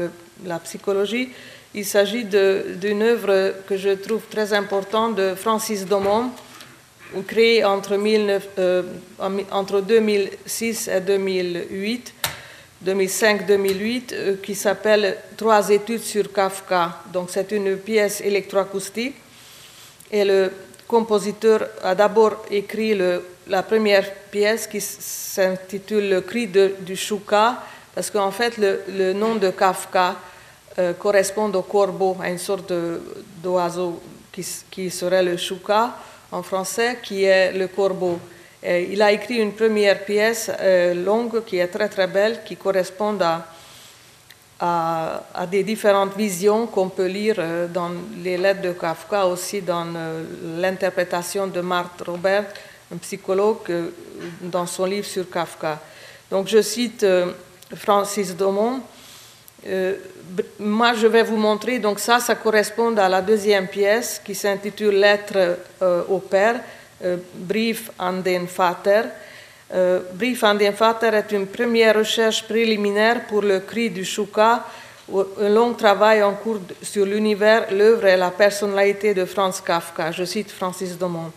la 0.44 0.58
psychologie. 0.58 1.30
Il 1.76 1.86
s'agit 1.86 2.26
d'une 2.26 3.04
œuvre 3.04 3.54
que 3.68 3.78
je 3.78 3.92
trouve 3.92 4.24
très 4.28 4.54
importante 4.54 5.14
de 5.18 5.36
Francis 5.36 5.86
Domon, 5.86 6.32
créée 7.28 7.64
entre, 7.64 7.96
entre 9.52 9.82
2006 9.82 10.88
et 10.88 11.00
2008 11.00 12.14
2005-2008 12.86 14.14
euh, 14.14 14.36
qui 14.42 14.56
s'appelle 14.56 15.18
Trois 15.38 15.70
études 15.70 16.02
sur 16.02 16.32
Kafka. 16.32 17.00
Donc 17.12 17.30
c'est 17.30 17.52
une 17.52 17.78
pièce 17.78 18.22
électroacoustique 18.22 19.16
et 20.12 20.26
le 20.26 20.52
compositeur 20.88 21.68
a 21.84 21.96
d'abord 21.96 22.44
écrit 22.50 23.00
la 23.48 23.64
première 23.64 24.12
pièce 24.30 24.68
qui 24.68 24.82
s'intitule 24.82 26.10
Le 26.10 26.22
cri 26.22 26.48
du 26.48 26.96
chouka 26.96 27.64
parce 27.94 28.10
qu'en 28.10 28.32
fait 28.32 28.58
le, 28.58 29.14
nom 29.14 29.36
de 29.36 29.50
Kafka 29.52 30.16
euh, 30.80 30.94
correspond 30.94 31.52
au 31.54 31.62
corbeau, 31.62 32.18
à 32.22 32.30
une 32.30 32.38
sorte 32.38 32.74
d'oiseau 33.44 34.02
qui, 34.32 34.46
qui, 34.70 34.90
serait 34.90 35.24
le 35.24 35.38
chouka 35.38 35.96
en 36.32 36.42
français, 36.42 37.00
qui 37.04 37.24
est 37.24 37.52
le 37.52 37.68
corbeau. 37.68 38.20
Euh, 38.64 38.86
il 38.92 39.02
a 39.02 39.12
écrit 39.12 39.38
une 39.38 39.54
première 39.54 40.06
pièce 40.06 40.52
euh, 40.60 40.94
longue 40.94 41.44
qui 41.46 41.58
est 41.58 41.68
très 41.68 41.90
très 41.90 42.08
belle, 42.08 42.42
qui 42.46 42.56
correspond 42.56 43.18
à, 43.20 43.48
à, 45.34 45.48
des 45.48 45.64
différentes 45.64 46.16
visions 46.16 46.68
qu'on 46.68 46.90
peut 46.90 47.08
lire 47.08 47.36
euh, 47.40 47.68
dans 47.68 47.90
les 48.24 48.38
lettres 48.38 48.62
de 48.62 48.74
Kafka, 48.74 49.26
aussi 49.26 49.62
dans 49.62 49.88
l'interprétation 50.60 51.48
de 51.48 51.62
Marthe 51.62 52.04
Robert, 52.06 52.46
un 52.94 52.98
psychologue, 52.98 53.92
dans 54.42 54.68
son 54.68 54.86
livre 54.86 55.08
sur 55.08 55.28
Kafka. 55.28 55.80
Donc 56.30 56.48
je 56.48 56.62
cite 56.62 57.04
Francis 57.76 58.36
Domon. 58.36 58.82
moi, 60.60 60.94
je 60.94 61.08
vais 61.08 61.24
vous 61.24 61.38
montrer, 61.38 61.80
donc 61.80 62.00
ça, 62.00 62.20
ça 62.20 62.36
correspond 62.36 62.96
à 62.98 63.10
la 63.10 63.22
deuxième 63.22 63.68
pièce 63.68 64.22
qui 64.24 64.36
s'intitule 64.36 65.00
Lettre 65.00 65.58
au 66.10 66.20
Père 66.20 66.56
euh, 66.56 66.81
Brief 67.34 67.92
an 67.98 68.22
den 68.24 68.48
Vater. 68.48 69.06
Euh, 69.74 70.02
Brief 70.14 70.44
an 70.44 70.56
den 70.56 70.74
Vater 70.74 71.14
est 71.14 71.32
une 71.32 71.48
première 71.48 71.96
recherche 71.96 72.44
préliminaire 72.44 73.26
pour 73.28 73.42
le 73.42 73.60
cri 73.60 73.90
du 73.90 74.04
Chouka, 74.04 74.66
un 75.40 75.50
long 75.50 75.74
travail 75.74 76.22
en 76.24 76.34
cours 76.34 76.60
sur 76.82 77.06
l'univers, 77.06 77.68
l'œuvre 77.72 78.06
et 78.06 78.18
la 78.18 78.32
personnalité 78.32 79.14
de 79.14 79.26
Franz 79.26 79.62
Kafka. 79.66 80.12
Je 80.12 80.26
cite 80.26 80.52
Francis 80.52 80.98
Domont. 80.98 81.32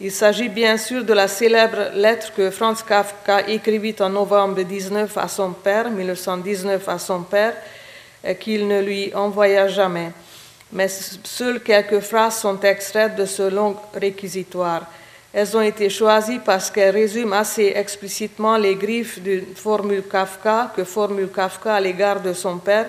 Il 0.00 0.10
s'agit 0.12 0.48
bien 0.48 0.76
sûr 0.76 1.04
de 1.04 1.12
la 1.14 1.26
célèbre 1.26 1.92
lettre 1.94 2.32
que 2.34 2.50
Franz 2.50 2.82
Kafka 2.86 3.48
écrivit 3.48 3.94
en 4.00 4.10
novembre 4.10 4.62
19 4.62 5.16
à 5.16 5.28
son 5.28 5.52
père, 5.52 5.90
1919 5.90 6.88
à 6.88 6.98
son 6.98 7.22
père, 7.22 7.54
qu'il 8.40 8.66
ne 8.66 8.82
lui 8.82 9.14
envoya 9.14 9.68
jamais. 9.68 10.10
Mais 10.72 10.88
seules 10.88 11.62
quelques 11.62 12.00
phrases 12.00 12.40
sont 12.40 12.60
extraites 12.60 13.16
de 13.16 13.24
ce 13.24 13.48
long 13.48 13.76
réquisitoire. 13.94 14.82
Elles 15.38 15.54
ont 15.54 15.60
été 15.60 15.90
choisies 15.90 16.38
parce 16.38 16.70
qu'elles 16.70 16.94
résument 16.94 17.36
assez 17.36 17.70
explicitement 17.76 18.56
les 18.56 18.74
griffes 18.74 19.20
d'une 19.20 19.54
formule 19.54 20.02
Kafka 20.10 20.72
que 20.74 20.82
formule 20.82 21.28
Kafka 21.28 21.74
à 21.74 21.80
l'égard 21.80 22.22
de 22.22 22.32
son 22.32 22.56
père, 22.56 22.88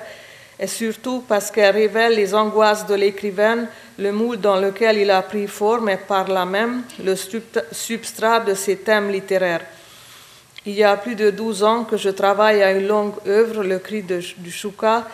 et 0.58 0.66
surtout 0.66 1.26
parce 1.28 1.52
qu'elles 1.52 1.76
révèlent 1.76 2.16
les 2.16 2.34
angoisses 2.34 2.88
de 2.88 2.96
l'écrivain, 2.96 3.68
le 4.00 4.14
moule 4.14 4.38
dans 4.38 4.56
lequel 4.56 4.98
il 4.98 5.12
a 5.12 5.22
pris 5.24 5.46
forme 5.46 5.90
et 5.90 5.98
par 5.98 6.30
là 6.30 6.46
même 6.46 6.84
le 7.04 7.16
substrat 7.18 8.40
de 8.40 8.54
ses 8.54 8.78
thèmes 8.78 9.12
littéraires. 9.12 9.66
Il 10.66 10.76
y 10.76 10.86
a 10.86 10.96
plus 10.96 11.16
de 11.16 11.32
douze 11.32 11.64
ans 11.64 11.84
que 11.84 11.98
je 11.98 12.12
travaille 12.12 12.64
à 12.64 12.72
une 12.72 12.88
longue 12.88 13.16
œuvre, 13.28 13.62
Le 13.62 13.80
cri 13.80 14.04
du 14.04 14.52
Chouka, 14.52 15.06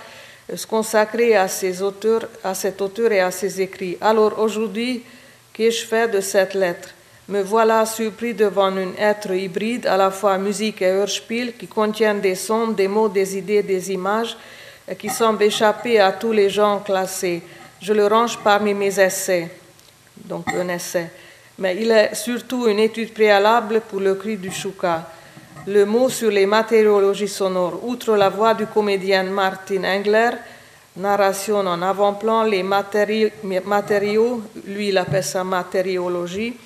se 0.56 0.68
consacrer 0.68 1.36
à, 1.36 1.48
auteurs, 1.82 2.28
à 2.44 2.54
cet 2.54 2.80
auteur 2.80 3.12
et 3.12 3.22
à 3.22 3.32
ses 3.32 3.60
écrits. 3.60 3.98
Alors 4.02 4.38
aujourd'hui, 4.38 5.02
qu'ai-je 5.52 5.84
fait 5.88 6.08
de 6.10 6.22
cette 6.22 6.54
lettre? 6.54 6.90
Me 7.30 7.42
voilà 7.42 7.86
surpris 7.86 8.34
devant 8.34 8.66
un 8.76 8.94
être 8.98 9.32
hybride, 9.32 9.88
à 9.88 9.96
la 9.96 10.12
fois 10.12 10.38
musique 10.38 10.82
et 10.82 10.88
Hörspiel, 10.88 11.54
qui 11.56 11.68
contient 11.68 12.16
des 12.16 12.36
sons, 12.36 12.68
des 12.68 12.90
mots, 12.90 13.08
des 13.08 13.38
idées, 13.38 13.64
des 13.64 13.94
images, 13.94 14.36
qui 15.00 15.08
semblent 15.08 15.44
échapper 15.44 16.02
à 16.02 16.12
tous 16.12 16.34
les 16.34 16.50
gens 16.50 16.80
classés. 16.80 17.42
Je 17.82 17.94
le 17.94 18.08
range 18.08 18.38
parmi 18.44 18.74
mes 18.74 19.00
essais, 19.00 19.50
donc 20.18 20.54
un 20.54 20.68
essai. 20.68 21.10
Mais 21.60 21.78
il 21.80 21.92
est 21.92 22.14
surtout 22.14 22.68
une 22.68 22.80
étude 22.80 23.14
préalable 23.14 23.82
pour 23.90 24.02
le 24.02 24.16
cri 24.16 24.36
du 24.36 24.52
Chouka. 24.52 25.08
Le 25.66 25.86
mot 25.86 26.10
sur 26.10 26.30
les 26.30 26.46
matériologies 26.46 27.30
sonores, 27.30 27.80
outre 27.88 28.18
la 28.18 28.28
voix 28.28 28.54
du 28.54 28.66
comédien 28.66 29.24
Martin 29.24 29.86
Engler, 29.86 30.32
narration 30.98 31.60
en 31.60 31.82
avant-plan, 31.82 32.44
les 32.44 32.64
matériaux, 32.64 34.42
lui 34.68 34.90
il 34.90 34.98
appelle 34.98 35.24
ça 35.24 35.46
matériologie, 35.46 36.58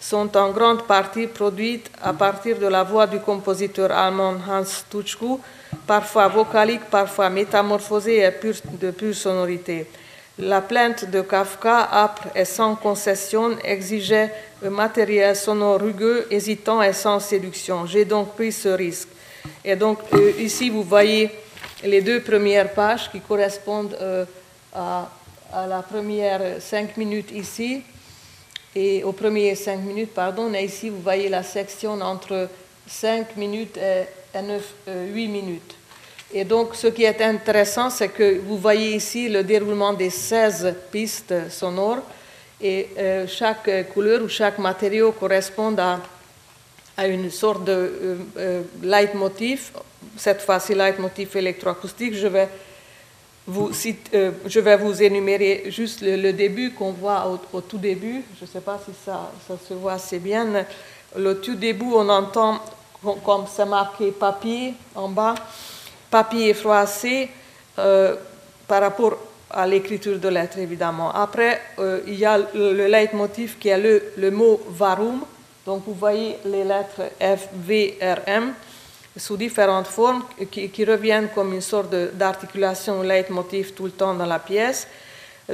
sont 0.00 0.34
en 0.36 0.50
grande 0.50 0.86
partie 0.86 1.26
produites 1.26 1.90
à 2.02 2.14
partir 2.14 2.58
de 2.58 2.66
la 2.66 2.82
voix 2.82 3.06
du 3.06 3.20
compositeur 3.20 3.92
allemand 3.92 4.36
Hans 4.48 4.84
Tutschku, 4.90 5.38
parfois 5.86 6.28
vocalique, 6.28 6.84
parfois 6.90 7.28
métamorphosée 7.28 8.20
et 8.20 8.30
de 8.80 8.90
pure 8.90 9.14
sonorité. 9.14 9.86
La 10.38 10.62
plainte 10.62 11.10
de 11.10 11.20
Kafka, 11.20 11.88
âpre 11.92 12.28
et 12.34 12.46
sans 12.46 12.74
concession, 12.74 13.58
exigeait 13.62 14.32
un 14.64 14.70
matériel 14.70 15.36
sonore 15.36 15.78
rugueux, 15.80 16.26
hésitant 16.30 16.80
et 16.82 16.94
sans 16.94 17.20
séduction. 17.20 17.84
J'ai 17.84 18.06
donc 18.06 18.34
pris 18.34 18.52
ce 18.52 18.70
risque. 18.70 19.08
Et 19.62 19.76
donc 19.76 19.98
euh, 20.14 20.32
ici, 20.38 20.70
vous 20.70 20.82
voyez 20.82 21.30
les 21.84 22.00
deux 22.00 22.20
premières 22.20 22.72
pages 22.72 23.10
qui 23.10 23.20
correspondent 23.20 23.96
euh, 24.00 24.24
à, 24.74 25.08
la 25.68 25.82
première 25.82 26.40
cinq 26.60 26.96
minutes 26.96 27.32
ici 27.32 27.82
et 28.74 29.02
aux 29.04 29.12
premières 29.12 29.56
cinq 29.56 29.80
minutes, 29.80 30.14
pardon. 30.14 30.52
Et 30.54 30.64
ici, 30.64 30.88
vous 30.88 31.00
voyez 31.00 31.28
la 31.28 31.42
section 31.42 32.00
entre 32.00 32.48
cinq 32.86 33.36
minutes 33.36 33.76
et, 33.76 34.04
et 34.36 34.42
9, 34.42 34.74
8 35.12 35.28
minutes. 35.28 35.76
Et 36.32 36.44
donc, 36.44 36.76
ce 36.76 36.86
qui 36.86 37.02
est 37.02 37.20
intéressant, 37.22 37.90
c'est 37.90 38.08
que 38.08 38.38
vous 38.38 38.56
voyez 38.56 38.94
ici 38.94 39.28
le 39.28 39.42
déroulement 39.42 39.92
des 39.92 40.10
16 40.10 40.74
pistes 40.92 41.34
sonores 41.50 42.02
et 42.60 42.88
euh, 42.98 43.26
chaque 43.26 43.88
couleur 43.92 44.22
ou 44.22 44.28
chaque 44.28 44.58
matériau 44.58 45.12
correspond 45.12 45.74
à, 45.78 45.98
à 46.96 47.06
une 47.08 47.30
sorte 47.30 47.64
de 47.64 47.72
euh, 47.72 48.62
euh. 48.84 49.18
Cette 50.16 50.42
fois-ci, 50.42 50.74
leitmotiv 50.74 51.36
électroacoustique. 51.36 52.14
Je 52.14 52.26
vais 52.26 52.48
vous, 53.50 53.72
je 53.72 54.60
vais 54.60 54.76
vous 54.76 55.02
énumérer 55.02 55.64
juste 55.70 56.02
le, 56.02 56.32
début 56.32 56.70
qu'on 56.70 56.92
voit 56.92 57.38
au, 57.52 57.60
tout 57.60 57.78
début. 57.78 58.22
Je 58.38 58.44
ne 58.44 58.48
sais 58.48 58.60
pas 58.60 58.80
si 58.84 58.92
ça, 59.04 59.28
se 59.68 59.74
voit 59.74 59.94
assez 59.94 60.20
bien. 60.20 60.46
Le 61.16 61.40
tout 61.40 61.56
début, 61.56 61.90
on 61.92 62.08
entend, 62.08 62.60
comme 63.02 63.46
c'est 63.52 63.66
marqué 63.66 64.12
papier 64.12 64.74
en 64.94 65.08
bas, 65.08 65.34
papier 66.10 66.54
froissé 66.54 67.28
euh, 67.78 68.14
par 68.68 68.82
rapport 68.82 69.16
à 69.50 69.66
l'écriture 69.66 70.20
de 70.20 70.28
lettres, 70.28 70.58
évidemment. 70.58 71.12
Après, 71.12 71.60
euh, 71.80 72.00
il 72.06 72.14
y 72.14 72.24
a 72.24 72.38
le, 72.38 72.86
leitmotiv 72.86 73.58
qui 73.58 73.68
est 73.68 73.78
le, 73.78 74.12
le, 74.16 74.30
mot 74.30 74.60
varum. 74.68 75.22
Donc, 75.66 75.82
vous 75.86 75.94
voyez 75.94 76.36
les 76.44 76.62
lettres 76.62 77.02
F, 77.20 77.48
V, 77.52 77.98
R, 78.00 78.20
M 78.26 78.54
sous 79.16 79.36
différentes 79.36 79.88
formes 79.88 80.22
qui, 80.50 80.84
reviennent 80.84 81.28
comme 81.34 81.52
une 81.52 81.60
sorte 81.60 81.94
d'articulation 82.14 83.02
leitmotiv 83.02 83.72
tout 83.72 83.84
le 83.84 83.90
temps 83.90 84.14
dans 84.14 84.26
la 84.26 84.38
pièce. 84.38 84.86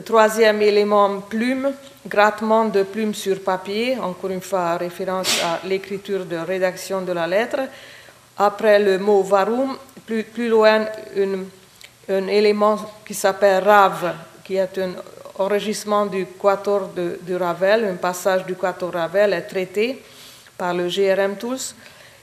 troisième 0.04 0.60
élément, 0.60 1.20
plume, 1.20 1.72
grattement 2.06 2.66
de 2.66 2.82
plume 2.82 3.14
sur 3.14 3.42
papier, 3.42 3.98
encore 3.98 4.30
une 4.30 4.42
fois 4.42 4.76
référence 4.76 5.42
à 5.42 5.66
l'écriture 5.66 6.26
de 6.26 6.36
rédaction 6.36 7.02
de 7.02 7.12
la 7.12 7.26
lettre. 7.26 7.60
Après 8.38 8.78
le 8.78 8.98
mot 8.98 9.22
varum, 9.22 9.76
plus, 10.04 10.22
plus 10.22 10.48
loin, 10.48 10.86
un, 12.08 12.26
élément 12.28 12.76
qui 13.06 13.14
s'appelle 13.14 13.64
rave, 13.64 14.14
qui 14.44 14.56
est 14.56 14.78
un 14.78 14.92
enregistrement 15.38 16.06
du 16.06 16.26
quator 16.26 16.88
de, 16.94 17.34
Ravel, 17.34 17.84
un 17.84 17.96
passage 17.96 18.44
du 18.44 18.54
quator 18.54 18.92
Ravel 18.92 19.32
est 19.32 19.42
traité 19.42 20.02
par 20.56 20.74
le 20.74 20.88
GRM 20.88 21.36
Tools. 21.36 21.74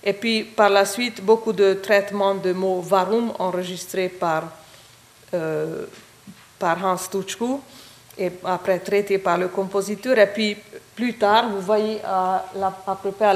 Et 0.03 0.13
puis 0.13 0.43
par 0.43 0.69
la 0.69 0.85
suite, 0.85 1.23
beaucoup 1.23 1.53
de 1.53 1.75
traitements 1.75 2.35
de 2.35 2.51
mots 2.51 2.81
varum 2.81 3.31
enregistrés 3.39 4.09
par, 4.09 4.43
euh, 5.33 5.85
par 6.59 6.83
Hans 6.83 6.97
Tuchku 7.09 7.61
et 8.17 8.31
après 8.43 8.79
traité 8.79 9.17
par 9.17 9.37
le 9.37 9.47
compositeur. 9.47 10.17
Et 10.19 10.27
puis 10.27 10.57
plus 10.95 11.17
tard, 11.17 11.49
vous 11.49 11.61
voyez 11.61 11.99
à, 12.03 12.45
à 12.87 12.95
peu 13.01 13.11
près 13.11 13.33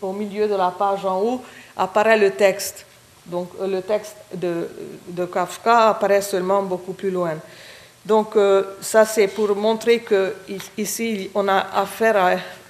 au 0.00 0.12
milieu 0.12 0.48
de 0.48 0.54
la 0.54 0.70
page 0.70 1.04
en 1.04 1.20
haut, 1.20 1.42
apparaît 1.76 2.18
le 2.18 2.30
texte. 2.30 2.86
Donc 3.26 3.50
euh, 3.60 3.66
le 3.66 3.82
texte 3.82 4.16
de, 4.34 4.68
de, 5.08 5.24
Kafka 5.24 5.88
apparaît 5.90 6.22
seulement 6.22 6.62
beaucoup 6.62 6.92
plus 6.92 7.10
loin. 7.10 7.34
Donc 8.04 8.36
euh, 8.36 8.62
ça 8.80 9.06
c'est 9.06 9.28
pour 9.28 9.56
montrer 9.56 10.00
que 10.00 10.34
ici 10.76 11.30
on 11.34 11.48
a 11.48 11.58
affaire 11.74 12.16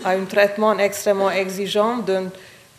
à, 0.04 0.10
un 0.10 0.24
traitement 0.24 0.78
extrêmement 0.78 1.30
exigeant 1.30 1.98
euh, 2.08 2.26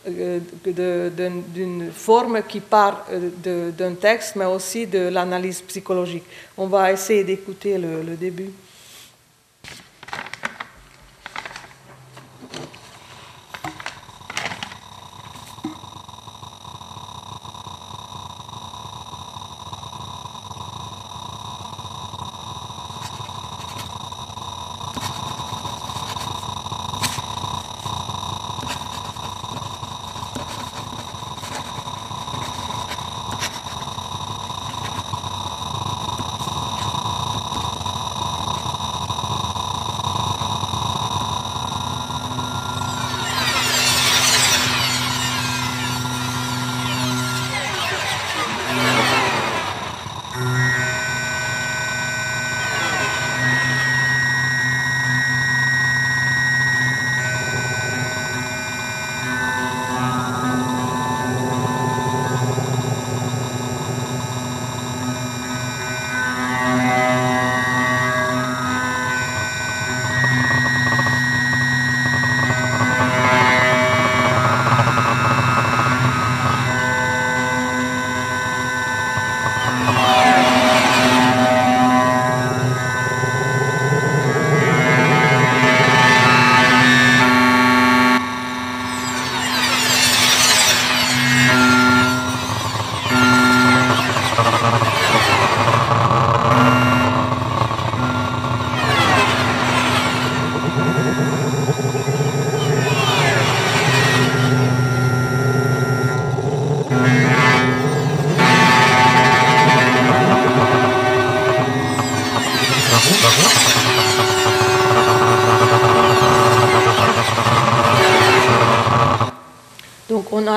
d'une 0.06 1.90
forme 1.92 2.42
qui 2.48 2.60
part 2.60 3.06
d'un 3.42 3.94
texte, 3.94 4.36
mais 4.36 4.44
aussi 4.44 4.86
de 4.86 5.08
l'analyse 5.08 5.60
psychologique. 5.62 6.24
On 6.56 6.66
va 6.66 6.92
essayer 6.92 7.24
d'écouter 7.24 7.78
le 7.78 8.16
début. 8.16 8.50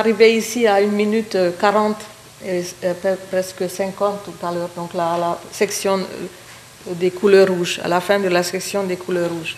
Arrivé 0.09 0.37
ici 0.37 0.65
à 0.65 0.81
une 0.81 0.93
minute 0.93 1.37
40 1.59 1.95
et 2.43 2.63
presque 3.29 3.69
50 3.69 4.23
tout 4.25 4.33
à 4.45 4.51
l'heure, 4.51 4.69
donc 4.75 4.95
là, 4.95 5.13
à 5.13 5.17
la 5.19 5.39
section 5.51 5.99
des 6.87 7.11
couleurs 7.11 7.47
rouges, 7.47 7.79
à 7.83 7.87
la 7.87 8.01
fin 8.01 8.17
de 8.19 8.27
la 8.27 8.41
section 8.41 8.85
des 8.85 8.95
couleurs 8.95 9.29
rouges. 9.29 9.55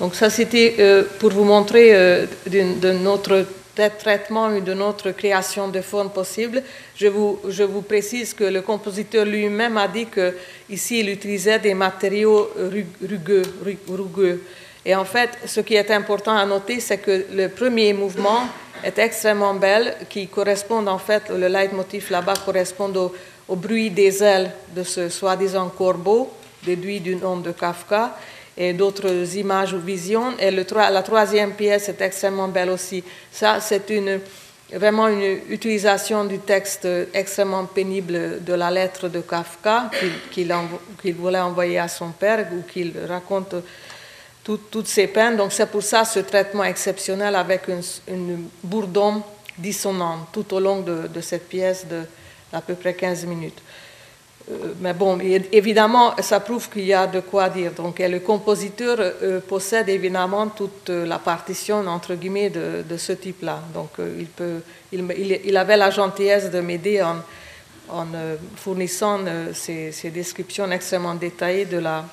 Donc 0.00 0.14
ça, 0.14 0.30
c'était 0.30 0.74
pour 1.18 1.32
vous 1.32 1.44
montrer 1.44 2.26
de 2.46 2.92
notre 2.92 3.44
traitement 3.98 4.46
ou 4.46 4.60
de 4.60 4.72
notre 4.72 5.10
création 5.10 5.68
de 5.68 5.82
formes 5.82 6.10
possibles. 6.10 6.62
Je 6.96 7.08
vous, 7.08 7.40
je 7.46 7.64
vous 7.64 7.82
précise 7.82 8.32
que 8.32 8.44
le 8.44 8.62
compositeur 8.62 9.26
lui-même 9.26 9.76
a 9.76 9.86
dit 9.86 10.06
que 10.06 10.34
ici 10.70 11.00
il 11.00 11.10
utilisait 11.10 11.58
des 11.58 11.74
matériaux 11.74 12.48
rugueux. 13.02 14.42
Et 14.86 14.94
en 14.94 15.04
fait, 15.04 15.30
ce 15.44 15.60
qui 15.60 15.74
est 15.74 15.90
important 15.90 16.34
à 16.34 16.46
noter, 16.46 16.80
c'est 16.80 16.98
que 16.98 17.26
le 17.34 17.48
premier 17.48 17.92
mouvement 17.92 18.48
est 18.84 18.98
extrêmement 18.98 19.54
belle, 19.54 19.96
qui 20.08 20.28
correspond 20.28 20.86
en 20.86 20.98
fait, 20.98 21.30
le 21.30 21.48
leitmotiv 21.48 22.10
là-bas 22.10 22.34
correspond 22.44 22.92
au, 23.48 23.56
bruit 23.56 23.90
des 23.90 24.22
ailes 24.22 24.50
de 24.74 24.82
ce 24.82 25.08
soi-disant 25.08 25.70
corbeau, 25.70 26.30
déduit 26.62 27.00
du 27.00 27.16
nom 27.16 27.38
de 27.38 27.52
Kafka 27.52 28.16
et 28.56 28.72
d'autres 28.72 29.36
images 29.36 29.72
ou 29.72 29.78
visions. 29.78 30.32
Et 30.38 30.50
le, 30.50 30.64
la 30.74 31.02
troisième 31.02 31.52
pièce 31.52 31.88
est 31.88 32.00
extrêmement 32.00 32.48
belle 32.48 32.70
aussi. 32.70 33.02
Ça, 33.32 33.58
c'est 33.60 33.88
une, 33.90 34.20
vraiment 34.72 35.08
une 35.08 35.38
utilisation 35.50 36.24
du 36.24 36.38
texte 36.38 36.86
extrêmement 37.12 37.64
pénible 37.64 38.44
de 38.44 38.54
la 38.54 38.70
lettre 38.70 39.08
de 39.08 39.20
Kafka 39.20 39.90
qu'il 40.30 41.14
voulait 41.14 41.40
envoyer 41.40 41.78
à 41.78 41.88
son 41.88 42.10
père, 42.10 42.46
où 42.52 42.62
qu'il 42.70 42.92
raconte 43.08 43.54
toutes 44.44 44.86
ses 44.86 45.06
peines. 45.06 45.36
Donc 45.36 45.52
c'est 45.52 45.66
pour 45.66 45.82
ça 45.82 46.04
ce 46.04 46.20
traitement 46.20 46.64
exceptionnel 46.64 47.34
avec 47.34 47.62
une, 48.08 48.48
bourdon 48.62 49.22
dissonante 49.56 50.28
tout 50.32 50.52
au 50.54 50.60
long 50.60 50.80
de, 50.80 51.20
cette 51.20 51.48
pièce 51.48 51.86
de 51.86 52.02
à 52.52 52.60
peu 52.60 52.74
près 52.74 52.94
15 52.94 53.24
minutes. 53.26 53.60
Euh, 54.50 54.74
mais 54.80 54.92
bon, 54.92 55.18
évidemment, 55.52 56.14
ça 56.20 56.38
prouve 56.38 56.68
qu'il 56.68 56.84
y 56.84 56.92
a 56.92 57.06
de 57.06 57.20
quoi 57.20 57.48
dire. 57.48 57.72
Donc, 57.72 57.98
le 57.98 58.20
compositeur 58.20 58.98
euh, 59.00 59.40
possède 59.40 59.88
évidemment 59.88 60.48
toute 60.48 60.90
la 60.90 61.18
partition, 61.18 61.86
entre 61.86 62.14
guillemets, 62.14 62.50
de, 62.50 62.96
ce 62.96 63.12
type-là. 63.12 63.60
Donc, 63.72 63.90
euh, 63.98 64.16
il, 64.18 64.26
peut, 64.26 64.60
il, 64.92 65.56
avait 65.56 65.78
la 65.78 65.90
gentillesse 65.90 66.50
de 66.50 66.60
m'aider 66.60 67.02
en 67.02 67.16
fournissant 68.56 69.20
ces, 69.52 70.10
descriptions 70.12 70.70
extrêmement 70.70 71.14
détaillées 71.14 71.64
de 71.64 71.78
la 71.78 72.04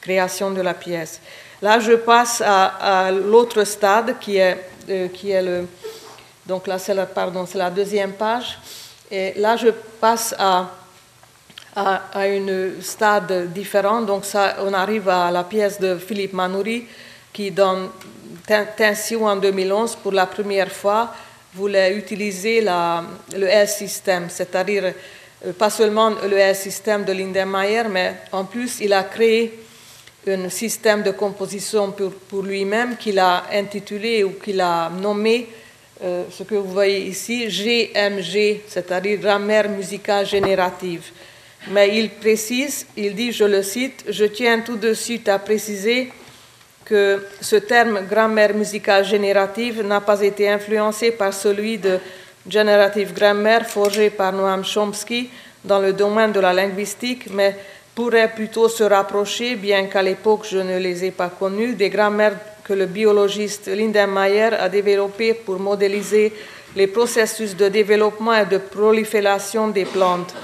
création 0.00 0.50
de 0.50 0.60
la 0.60 0.74
pièce. 0.74 1.20
Là, 1.62 1.78
je 1.80 1.92
passe 1.92 2.42
à, 2.44 3.10
l'autre 3.10 3.64
stade 3.64 4.18
qui 4.20 4.36
est, 4.36 4.58
qui 5.14 5.30
est 5.30 5.42
le. 5.42 5.66
Donc, 6.46 6.66
là, 6.66 6.78
c'est 6.78 6.94
la, 6.94 7.08
la 7.54 7.70
deuxième 7.70 8.12
page. 8.12 8.58
Et 9.10 9.34
là, 9.36 9.56
je 9.56 9.68
passe 10.00 10.34
à 10.38 10.70
à, 11.76 12.02
à 12.14 12.22
un 12.22 12.80
stade 12.80 13.52
différent. 13.52 14.00
Donc 14.00 14.24
ça, 14.24 14.56
on 14.60 14.72
arrive 14.72 15.08
à 15.08 15.30
la 15.30 15.44
pièce 15.44 15.78
de 15.78 15.98
Philippe 15.98 16.32
Manoury 16.32 16.86
qui, 17.32 17.50
dans 17.50 17.90
Tension 18.76 19.26
en 19.26 19.36
2011, 19.36 19.96
pour 19.96 20.12
la 20.12 20.26
première 20.26 20.72
fois, 20.72 21.12
voulait 21.54 21.94
utiliser 21.96 22.60
la, 22.62 23.04
le 23.36 23.46
L-système, 23.46 24.28
c'est-à-dire 24.30 24.92
euh, 25.44 25.52
pas 25.52 25.70
seulement 25.70 26.10
le 26.10 26.36
L-système 26.36 27.04
de 27.04 27.12
Lindenmayer, 27.12 27.84
mais 27.90 28.14
en 28.32 28.44
plus, 28.44 28.78
il 28.80 28.92
a 28.92 29.02
créé 29.04 29.65
un 30.28 30.48
système 30.48 31.02
de 31.02 31.12
composition 31.12 31.92
pour, 31.92 32.42
lui-même 32.42 32.96
qu'il 32.96 33.18
a 33.18 33.44
intitulé 33.52 34.24
ou 34.24 34.30
qu'il 34.32 34.60
a 34.60 34.90
nommé 34.90 35.48
euh, 36.02 36.24
ce 36.30 36.42
que 36.42 36.54
vous 36.56 36.72
voyez 36.72 37.06
ici, 37.06 37.46
GMG, 37.46 38.62
c'est-à-dire 38.66 39.18
grammaire 39.18 39.68
musicale 39.68 40.26
générative. 40.26 41.04
Mais 41.70 41.96
il 41.96 42.10
précise, 42.10 42.86
il 42.96 43.14
dit, 43.14 43.32
je 43.32 43.44
le 43.44 43.62
cite, 43.62 44.04
je 44.08 44.24
tiens 44.24 44.60
tout 44.60 44.76
de 44.76 44.94
suite 44.94 45.28
à 45.28 45.38
préciser 45.38 46.12
que 46.84 47.26
ce 47.40 47.56
terme 47.56 48.06
grammaire 48.08 48.54
musicale 48.54 49.04
générative 49.04 49.82
n'a 49.82 50.00
pas 50.00 50.20
été 50.20 50.48
influencé 50.48 51.10
par 51.10 51.32
celui 51.32 51.78
de 51.78 51.98
generative 52.48 53.12
grammar 53.12 53.66
forgé 53.66 54.10
par 54.10 54.32
Noam 54.32 54.64
Chomsky 54.64 55.28
dans 55.64 55.80
le 55.80 55.92
domaine 55.92 56.30
de 56.30 56.38
la 56.38 56.52
linguistique, 56.52 57.26
mais 57.32 57.56
pourrait 57.96 58.30
plutôt 58.34 58.68
se 58.68 58.84
rapprocher, 58.84 59.56
bien 59.56 59.86
qu'à 59.86 60.02
l'époque 60.02 60.46
je 60.48 60.58
ne 60.58 60.78
les 60.78 61.06
ai 61.06 61.10
pas 61.10 61.30
connus, 61.30 61.74
des 61.74 61.88
grammaires 61.88 62.36
que 62.62 62.74
le 62.74 62.84
biologiste 62.84 63.68
Lindenmayer 63.68 64.52
a 64.52 64.68
développées 64.68 65.32
pour 65.32 65.58
modéliser 65.58 66.30
les 66.76 66.88
processus 66.88 67.56
de 67.56 67.68
développement 67.68 68.34
et 68.34 68.44
de 68.44 68.58
prolifération 68.58 69.68
des 69.68 69.86
plantes. 69.86 70.34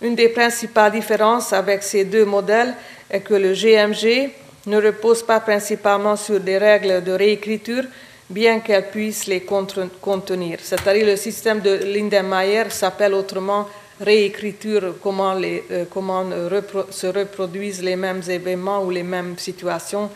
Une 0.00 0.14
des 0.14 0.30
principales 0.30 0.92
différences 0.92 1.52
avec 1.52 1.82
ces 1.82 2.04
deux 2.04 2.24
modèles 2.24 2.74
est 3.10 3.20
que 3.20 3.34
le 3.34 3.52
GMG 3.52 4.30
ne 4.66 4.80
repose 4.80 5.22
pas 5.22 5.40
principalement 5.40 6.16
sur 6.16 6.40
des 6.40 6.56
règles 6.56 7.04
de 7.04 7.12
réécriture, 7.12 7.84
bien 8.30 8.60
qu'elles 8.60 8.88
puissent 8.90 9.26
les 9.26 9.42
contenir. 9.42 10.60
C'est-à-dire 10.62 11.04
le 11.04 11.16
système 11.16 11.60
de 11.60 11.74
Lindenmayer 11.84 12.70
s'appelle 12.70 13.12
autrement 13.12 13.68
réécriture, 14.02 14.94
comment, 15.02 15.34
les, 15.34 15.64
euh, 15.70 15.84
comment 15.90 16.24
se 16.90 17.06
reproduisent 17.06 17.82
les 17.82 17.96
mêmes 17.96 18.22
événements 18.28 18.82
ou 18.84 18.90
les 18.90 19.02
mêmes 19.02 19.38
situations 19.38 20.10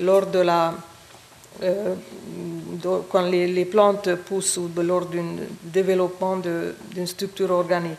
lors 0.00 0.26
de 0.26 0.40
la, 0.40 0.74
euh, 1.62 1.94
quand 3.10 3.22
les, 3.22 3.64
plantes 3.64 4.14
poussent 4.16 4.58
ou 4.58 4.70
lors 4.82 5.06
d'un 5.06 5.36
développement 5.62 6.36
d'une 6.36 7.06
structure 7.06 7.50
organique. 7.50 7.98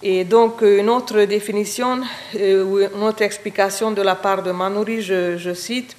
Et 0.00 0.24
donc, 0.24 0.62
une 0.62 0.88
autre 0.88 1.22
définition 1.24 2.00
euh, 2.36 2.64
ou 2.64 2.78
une 2.78 3.02
autre 3.02 3.22
explication 3.22 3.90
de 3.90 4.02
la 4.02 4.14
part 4.14 4.42
de 4.44 4.52
Manoury, 4.52 5.02
je, 5.02 5.54
cite 5.54 5.96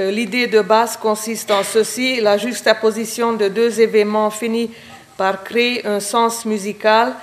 euh, 0.00 0.10
L'idée 0.10 0.46
de 0.46 0.62
base 0.62 0.96
consiste 0.96 1.50
en 1.50 1.62
ceci 1.62 2.20
la 2.22 2.38
juxtaposition 2.38 3.34
de 3.34 3.48
deux 3.48 3.78
événements 3.78 4.30
finit 4.30 4.70
par 5.18 5.44
créer 5.44 5.86
un 5.86 6.00
sens 6.00 6.46
musical 6.46 7.14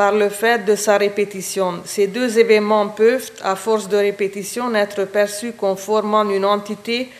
par 0.00 0.12
le 0.12 0.30
fait 0.30 0.64
de 0.64 0.76
sa 0.76 0.96
répétition. 0.96 1.82
Ces 1.84 2.06
deux 2.06 2.38
événements 2.38 2.88
peuvent, 2.88 3.30
à 3.42 3.54
force 3.54 3.86
de 3.86 3.98
répétition, 3.98 4.74
être 4.74 5.04
perçus 5.04 5.52
comme 5.52 5.76
formant 5.76 6.26
une 6.30 6.46
entité 6.46 7.10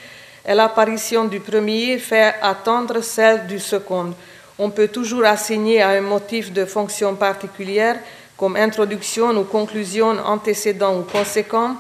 et 0.49 0.55
l'apparition 0.55 1.27
du 1.27 1.41
premier 1.41 1.99
fait 1.99 2.33
attendre 2.41 3.03
celle 3.03 3.47
du 3.47 3.59
second 3.59 4.15
on 4.59 4.71
peut 4.71 4.89
toujours 4.89 5.27
assigner 5.27 5.83
à 5.83 5.91
un 5.91 6.01
motif 6.01 6.53
de 6.53 6.65
fonction 6.65 7.15
particulière, 7.17 7.97
comme 8.39 8.57
introduction 8.57 9.29
ou 9.37 9.45
conclusion, 9.45 10.17
antécédent 10.25 10.99
ou 10.99 11.03
conséquent, 11.03 11.77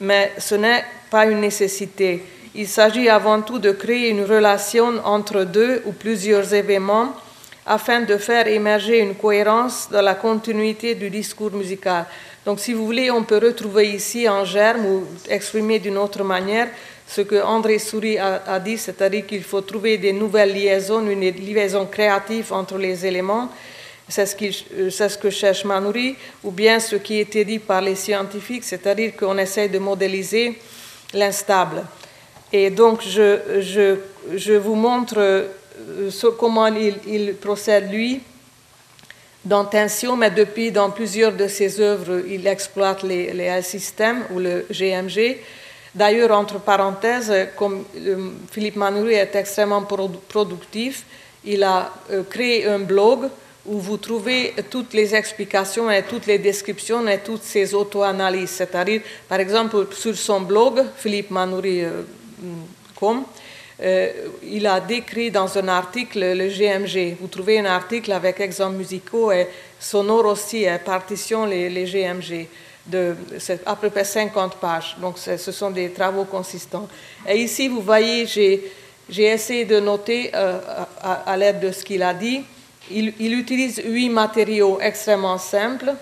mais 0.00 0.32
ce 0.38 0.56
n'est 0.56 0.84
pas 1.10 1.26
une 1.26 1.40
nécessité. 1.40 2.24
Il 2.56 2.66
s'agit 2.66 3.08
avant 3.08 3.40
tout 3.40 3.60
de 3.60 3.70
créer 3.70 4.10
une 4.10 4.24
relation 4.24 4.94
entre 5.04 5.44
deux 5.44 5.82
ou 5.86 5.92
plusieurs 5.92 6.52
événements 6.54 7.14
afin 7.66 8.00
de 8.02 8.16
faire 8.18 8.46
émerger 8.46 8.98
une 8.98 9.14
cohérence 9.14 9.88
dans 9.90 10.02
la 10.02 10.14
continuité 10.14 10.94
du 10.94 11.08
discours 11.10 11.52
musical. 11.52 12.04
Donc, 12.44 12.60
si 12.60 12.74
vous 12.74 12.84
voulez, 12.84 13.10
on 13.10 13.22
peut 13.22 13.38
retrouver 13.38 13.88
ici 13.90 14.28
en 14.28 14.44
germe 14.44 14.84
ou 14.84 15.04
exprimer 15.28 15.78
d'une 15.78 15.96
autre 15.96 16.22
manière 16.22 16.68
ce 17.06 17.22
que 17.22 17.42
André 17.42 17.78
Souris 17.78 18.18
a, 18.18 18.58
dit, 18.60 18.76
c'est-à-dire 18.76 19.26
qu'il 19.26 19.42
faut 19.42 19.60
trouver 19.60 19.98
des 19.98 20.12
nouvelles 20.12 20.52
liaisons, 20.52 21.06
une 21.08 21.20
liaison 21.20 21.86
créative 21.86 22.52
entre 22.52 22.76
les 22.76 23.06
éléments. 23.06 23.50
C'est 24.08 24.26
ce, 24.26 24.90
ce, 24.90 25.18
que 25.18 25.30
cherche 25.30 25.64
Manoury, 25.64 26.16
ou 26.42 26.50
bien 26.50 26.78
ce 26.78 26.96
qui 26.96 27.20
été 27.20 27.44
dit 27.44 27.58
par 27.58 27.80
les 27.80 27.94
scientifiques, 27.94 28.64
c'est-à-dire 28.64 29.16
qu'on 29.16 29.38
essaie 29.38 29.68
de 29.68 29.78
modéliser 29.78 30.58
l'instable. 31.14 31.82
Et 32.52 32.68
donc, 32.68 33.02
je 33.02 34.52
vous 34.58 34.74
montre 34.74 35.46
euh, 35.78 36.10
comment 36.38 36.66
il, 36.66 37.34
procède, 37.34 37.90
lui, 37.90 38.20
dans 39.44 39.64
Tension, 39.64 40.16
mais 40.16 40.30
depuis, 40.30 40.70
dans 40.70 40.90
plusieurs 40.90 41.32
de 41.32 41.48
ses 41.48 41.80
œuvres, 41.80 42.22
il 42.28 42.46
exploite 42.46 43.02
les, 43.02 43.32
les 43.32 43.62
systèmes 43.62 44.24
ou 44.34 44.38
le 44.38 44.66
GMG. 44.70 45.38
D'ailleurs, 45.94 46.32
entre 46.32 46.58
parenthèses, 46.58 47.32
comme 47.56 47.84
euh, 47.96 48.30
Philippe 48.50 48.76
Manoury 48.76 49.14
est 49.14 49.34
extrêmement 49.36 49.82
productif, 49.82 51.04
il 51.44 51.62
a 51.62 51.92
euh, 52.10 52.22
créé 52.28 52.66
un 52.66 52.80
blog 52.80 53.28
où 53.66 53.78
vous 53.78 53.96
trouvez 53.96 54.54
toutes 54.70 54.92
les 54.92 55.14
explications 55.14 55.90
et 55.90 56.02
toutes 56.02 56.26
les 56.26 56.38
descriptions 56.38 57.06
et 57.06 57.18
toutes 57.18 57.44
ses 57.44 57.74
auto-analyses. 57.74 58.50
C'est-à-dire, 58.50 59.02
par 59.28 59.40
exemple, 59.40 59.86
sur 59.92 60.16
son 60.16 60.40
blog, 60.40 60.84
Philippe 60.96 61.30
Manoury.com, 61.30 63.24
euh, 63.82 64.28
il 64.42 64.66
a 64.66 64.80
décrit 64.80 65.30
dans 65.30 65.58
un 65.58 65.68
article 65.68 66.20
le 66.20 66.48
GMG. 66.48 67.16
Vous 67.20 67.26
trouvez 67.26 67.58
un 67.58 67.64
article 67.64 68.12
avec 68.12 68.40
exemples 68.40 68.76
musicaux 68.76 69.32
et 69.32 69.48
sonores 69.80 70.26
aussi, 70.26 70.64
et 70.64 70.78
partition 70.78 71.44
les, 71.44 71.84
GMG 71.84 72.46
de 72.86 73.16
à 73.66 73.74
peu 73.74 73.90
près 73.90 74.04
50 74.04 74.56
pages. 74.56 74.96
Donc, 75.00 75.18
ce 75.18 75.52
sont 75.52 75.70
des 75.70 75.90
travaux 75.90 76.24
consistants. 76.24 76.88
Et 77.28 77.38
ici, 77.38 77.68
vous 77.68 77.80
voyez, 77.80 78.26
j'ai 78.26 79.24
essayé 79.24 79.64
de 79.64 79.80
noter, 79.80 80.30
euh, 80.34 80.60
à, 81.02 81.36
l'aide 81.36 81.60
de 81.60 81.72
ce 81.72 81.84
qu'il 81.84 82.02
a 82.02 82.14
dit, 82.14 82.42
il, 82.90 83.34
utilise 83.34 83.82
huit 83.84 84.10
matériaux 84.10 84.78
extrêmement 84.80 85.38
simples. 85.38 85.94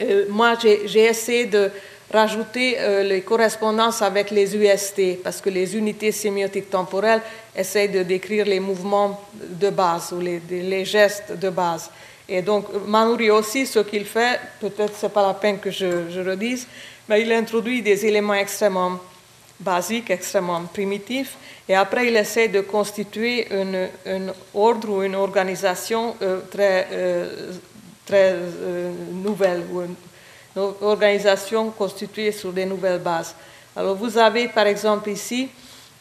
Euh, 0.00 0.26
moi, 0.30 0.56
j'ai 0.62 1.04
essayé 1.04 1.46
de 1.46 1.70
rajouter 2.12 2.76
euh, 2.78 3.02
les 3.02 3.22
correspondances 3.22 4.02
avec 4.02 4.30
les 4.30 4.56
UST, 4.56 5.22
parce 5.22 5.40
que 5.40 5.50
les 5.50 5.76
unités 5.76 6.12
sémiotiques 6.12 6.70
temporelles 6.70 7.22
essayent 7.56 7.88
de 7.88 8.02
décrire 8.02 8.46
les 8.46 8.60
mouvements 8.60 9.20
de 9.34 9.70
base 9.70 10.12
ou 10.12 10.20
les, 10.20 10.84
gestes 10.84 11.32
de 11.38 11.50
base. 11.50 11.90
Et 12.28 12.42
donc, 12.42 12.66
Manuri 12.86 13.30
aussi, 13.30 13.66
ce 13.66 13.80
qu'il 13.80 14.04
fait, 14.04 14.40
peut-être 14.60 14.96
ce 14.96 15.06
n'est 15.06 15.12
pas 15.12 15.26
la 15.26 15.34
peine 15.34 15.58
que 15.58 15.70
je, 15.70 16.10
je, 16.10 16.20
redise, 16.20 16.66
mais 17.08 17.22
il 17.22 17.32
introduit 17.32 17.82
des 17.82 18.06
éléments 18.06 18.34
extrêmement 18.34 18.98
basiques, 19.58 20.10
extrêmement 20.10 20.62
primitifs, 20.62 21.36
et 21.68 21.74
après 21.74 22.06
il 22.08 22.16
essaie 22.16 22.48
de 22.48 22.62
constituer 22.62 23.46
un 23.52 24.32
ordre 24.54 24.88
ou 24.90 25.02
une 25.02 25.14
organisation 25.14 26.16
euh, 26.22 26.40
très, 26.50 26.88
euh, 26.92 27.52
très 28.06 28.36
nouvelle, 29.12 29.62
une 29.72 29.94
organisation 30.80 31.70
constituée 31.70 32.32
sur 32.32 32.52
des 32.52 32.66
nouvelles 32.66 33.00
bases. 33.00 33.34
Alors 33.76 33.96
vous 33.96 34.18
avez 34.18 34.48
par 34.48 34.66
exemple 34.66 35.10
ici 35.10 35.48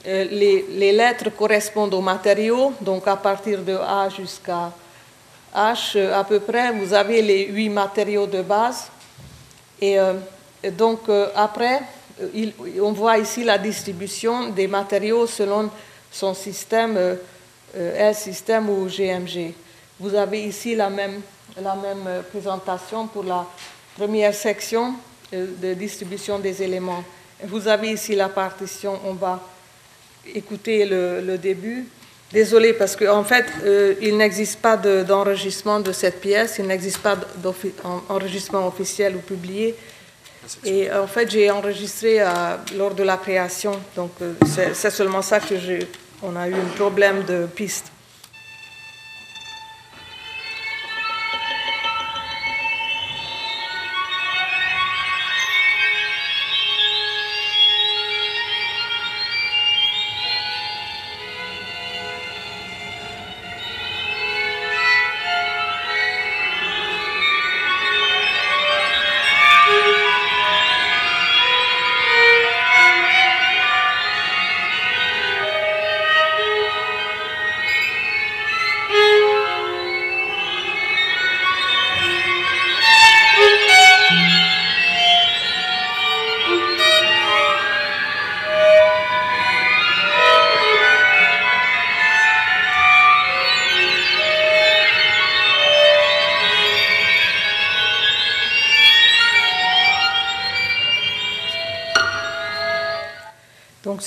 euh, 0.08 0.24
les, 0.32 0.94
lettres 0.94 1.30
correspondent 1.36 1.94
aux 1.94 2.02
matériaux, 2.02 2.72
donc 2.80 3.06
à 3.08 3.18
partir 3.18 3.62
de 3.62 3.76
A 3.76 4.08
jusqu'à 4.10 4.72
H 5.54 5.98
euh, 5.98 6.18
à 6.18 6.24
peu 6.24 6.40
près, 6.40 6.72
vous 6.72 6.94
avez 6.94 7.22
les 7.22 7.48
huit 7.48 7.70
matériaux 7.70 8.26
de 8.26 8.42
base. 8.42 8.90
Et, 9.82 10.00
euh, 10.00 10.14
donc 10.72 11.02
après, 11.36 11.82
on 12.82 12.92
voit 12.92 13.18
ici 13.18 13.44
la 13.46 13.58
distribution 13.58 14.50
des 14.50 14.68
matériaux 14.68 15.26
selon 15.26 15.70
son 16.12 16.34
système 16.34 17.18
L 17.74 18.14
système 18.14 18.70
ou 18.70 18.88
GMG. 18.88 19.54
Vous 20.02 20.14
avez 20.16 20.44
ici 20.44 20.76
la 20.76 20.90
même, 20.90 21.22
la 21.62 21.76
même 21.76 22.24
présentation 22.30 23.08
pour 23.08 23.24
la 23.24 23.46
première 24.00 24.34
section 24.34 24.94
euh, 25.34 25.48
de 25.62 25.74
distribution 25.74 26.40
des 26.40 26.64
éléments. 26.64 27.04
Vous 27.44 27.68
avez 27.68 27.92
ici 27.92 28.16
la 28.16 28.30
partition, 28.30 28.98
on 29.06 29.14
va 29.14 29.42
écouter 30.34 30.86
le, 30.86 31.38
début. 31.38 31.86
Désolé 32.32 32.72
parce 32.74 32.96
qu'en 32.96 33.20
en 33.20 33.24
fait, 33.26 33.46
euh, 33.64 33.96
il 34.02 34.16
n'existe 34.16 34.60
pas 34.62 34.78
d'enregistrement 34.78 35.82
de, 35.82 35.92
cette 35.92 36.22
pièce, 36.22 36.56
il 36.60 36.68
n'existe 36.68 37.00
pas 37.00 37.18
d'enregistrement 37.44 38.68
officiel 38.68 39.18
ou 39.18 39.20
publié. 39.20 39.76
Et 40.64 40.90
en 40.92 41.08
fait, 41.08 41.30
j'ai 41.30 41.52
enregistré 41.52 42.22
euh, 42.22 42.26
lors 42.78 42.96
de 42.96 43.04
la 43.04 43.18
création, 43.18 43.74
donc 43.98 44.12
c'est 44.46 44.92
seulement 44.92 45.22
ça 45.22 45.42
que 45.42 45.58
j'ai. 45.60 45.80
On 46.24 46.36
a 46.38 46.48
eu 46.48 46.54
un 46.54 46.72
problème 46.78 47.26
de 47.26 47.48
piste. 47.48 47.92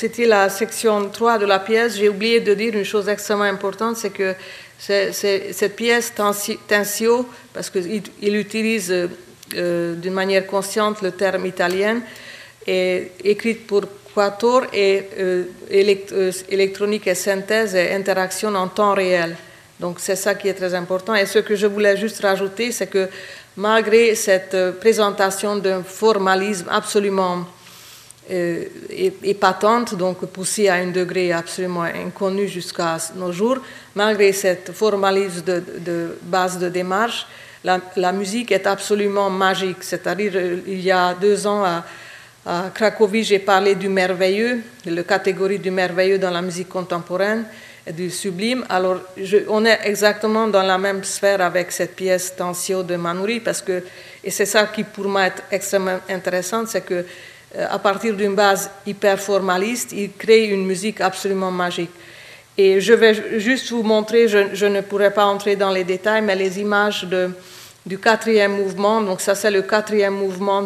C'était 0.03 0.27
la 0.27 0.49
section 0.49 1.11
3 1.11 1.39
de 1.39 1.47
la 1.47 1.61
pièce. 1.61 1.97
J'ai 1.97 2.09
oublié 2.09 2.41
de 2.41 2.55
dire 2.55 2.75
une 2.75 2.85
chose 2.85 3.09
extrêmement 3.09 3.45
importante, 3.45 3.97
c'est 3.97 4.11
que 4.11 4.35
cette 4.77 5.77
pièce 5.77 6.13
Tensio, 6.13 7.29
parce 7.55 7.71
qu'il 7.71 8.37
utilise 8.37 8.93
euh, 9.55 9.95
d'une 9.95 10.13
manière 10.13 10.45
consciente 10.45 11.03
le 11.03 11.13
terme 11.13 11.47
italien, 11.47 12.01
est 12.67 13.13
écrite 13.23 13.65
pour 13.65 13.83
quator 14.13 14.65
et 14.73 15.05
euh, 15.21 15.45
euh, 15.71 16.33
électronique 16.49 17.07
et 17.07 17.15
synthèse 17.15 17.77
et 17.77 17.93
interaction 17.93 18.53
en 18.57 18.67
temps 18.67 18.95
réel. 18.95 19.37
Donc 19.79 20.01
c'est 20.01 20.17
ça 20.17 20.35
qui 20.35 20.49
est 20.49 20.55
très 20.55 20.75
important. 20.75 21.15
Et 21.15 21.27
ce 21.27 21.39
que 21.39 21.55
je 21.55 21.69
voulais 21.69 21.97
juste 21.97 22.21
rajouter, 22.23 22.73
c'est 22.73 22.89
que 22.89 23.09
malgré 23.57 24.17
cette 24.17 24.57
présentation 24.81 25.55
d'un 25.55 25.85
formalisme 25.85 26.67
absolument 26.73 27.47
euh, 28.31 28.65
est, 28.89 29.35
patente, 29.35 29.97
donc 29.97 30.25
poussée 30.27 30.69
à 30.69 30.75
un 30.75 30.93
degré 30.93 31.33
absolument 31.33 31.83
inconnu 31.83 32.47
jusqu'à 32.47 32.97
nos 33.17 33.33
jours. 33.33 33.59
Malgré 33.97 34.33
cette 34.33 34.71
formalisme 34.71 35.43
de, 35.43 36.17
base 36.23 36.57
de 36.57 36.69
démarche, 36.69 37.27
la, 37.65 38.13
musique 38.13 38.53
est 38.53 38.67
absolument 38.69 39.29
magique. 39.29 39.83
C'est-à-dire, 39.83 40.33
euh, 40.37 40.59
il 40.69 40.81
y 40.81 40.93
a 40.93 41.15
deux 41.15 41.47
ans 41.49 41.65
à, 41.65 41.85
Cracovie, 42.75 43.25
j'ai 43.25 43.41
parlé 43.41 43.75
du 43.75 43.89
merveilleux, 43.89 44.63
la 44.87 45.03
catégorie 45.03 45.59
du 45.59 45.71
merveilleux 45.71 46.19
dans 46.19 46.31
la 46.31 46.43
musique 46.43 46.69
contemporaine 46.69 47.45
et 47.87 47.93
du 47.93 48.11
sublime. 48.11 48.65
Alors, 48.69 48.99
on 49.49 49.65
est 49.65 49.81
exactement 49.85 50.47
dans 50.49 50.63
la 50.63 50.79
même 50.79 51.05
sphère 51.05 51.41
avec 51.41 51.71
cette 51.71 51.95
pièce 51.95 52.35
Tensio 52.37 52.83
de 52.83 52.97
Manuri, 52.97 53.41
parce 53.41 53.63
que, 53.63 53.83
et 54.25 54.31
c'est 54.31 54.47
ça 54.47 54.67
qui 54.67 54.83
pour 54.85 55.07
moi 55.07 55.27
est 55.27 55.43
extrêmement 55.53 56.01
intéressant, 56.09 56.67
c'est 56.67 56.85
que 56.85 57.05
à 57.59 57.79
partir 57.79 58.15
d'une 58.15 58.35
base 58.35 58.71
hyper 58.87 59.19
formaliste, 59.19 59.93
il 59.93 60.13
crée 60.13 60.47
une 60.47 60.65
musique 60.65 61.01
absolument 61.01 61.51
magique. 61.51 61.91
Et 62.57 62.81
je 62.81 62.93
vais 62.93 63.41
juste 63.41 63.71
vous 63.71 63.83
montrer, 63.83 64.29
je, 64.29 64.67
ne 64.67 64.81
pourrai 64.83 65.11
pas 65.11 65.25
entrer 65.25 65.57
dans 65.57 65.71
les 65.71 65.85
détails, 65.85 66.23
mais 66.23 66.37
les 66.37 66.61
images 66.61 67.07
du 67.85 67.99
quatrième 67.99 68.57
mouvement. 68.57 69.01
Donc 69.01 69.21
ça, 69.21 69.35
c'est 69.35 69.51
le 69.51 69.63
quatrième 69.63 70.15
mouvement 70.15 70.63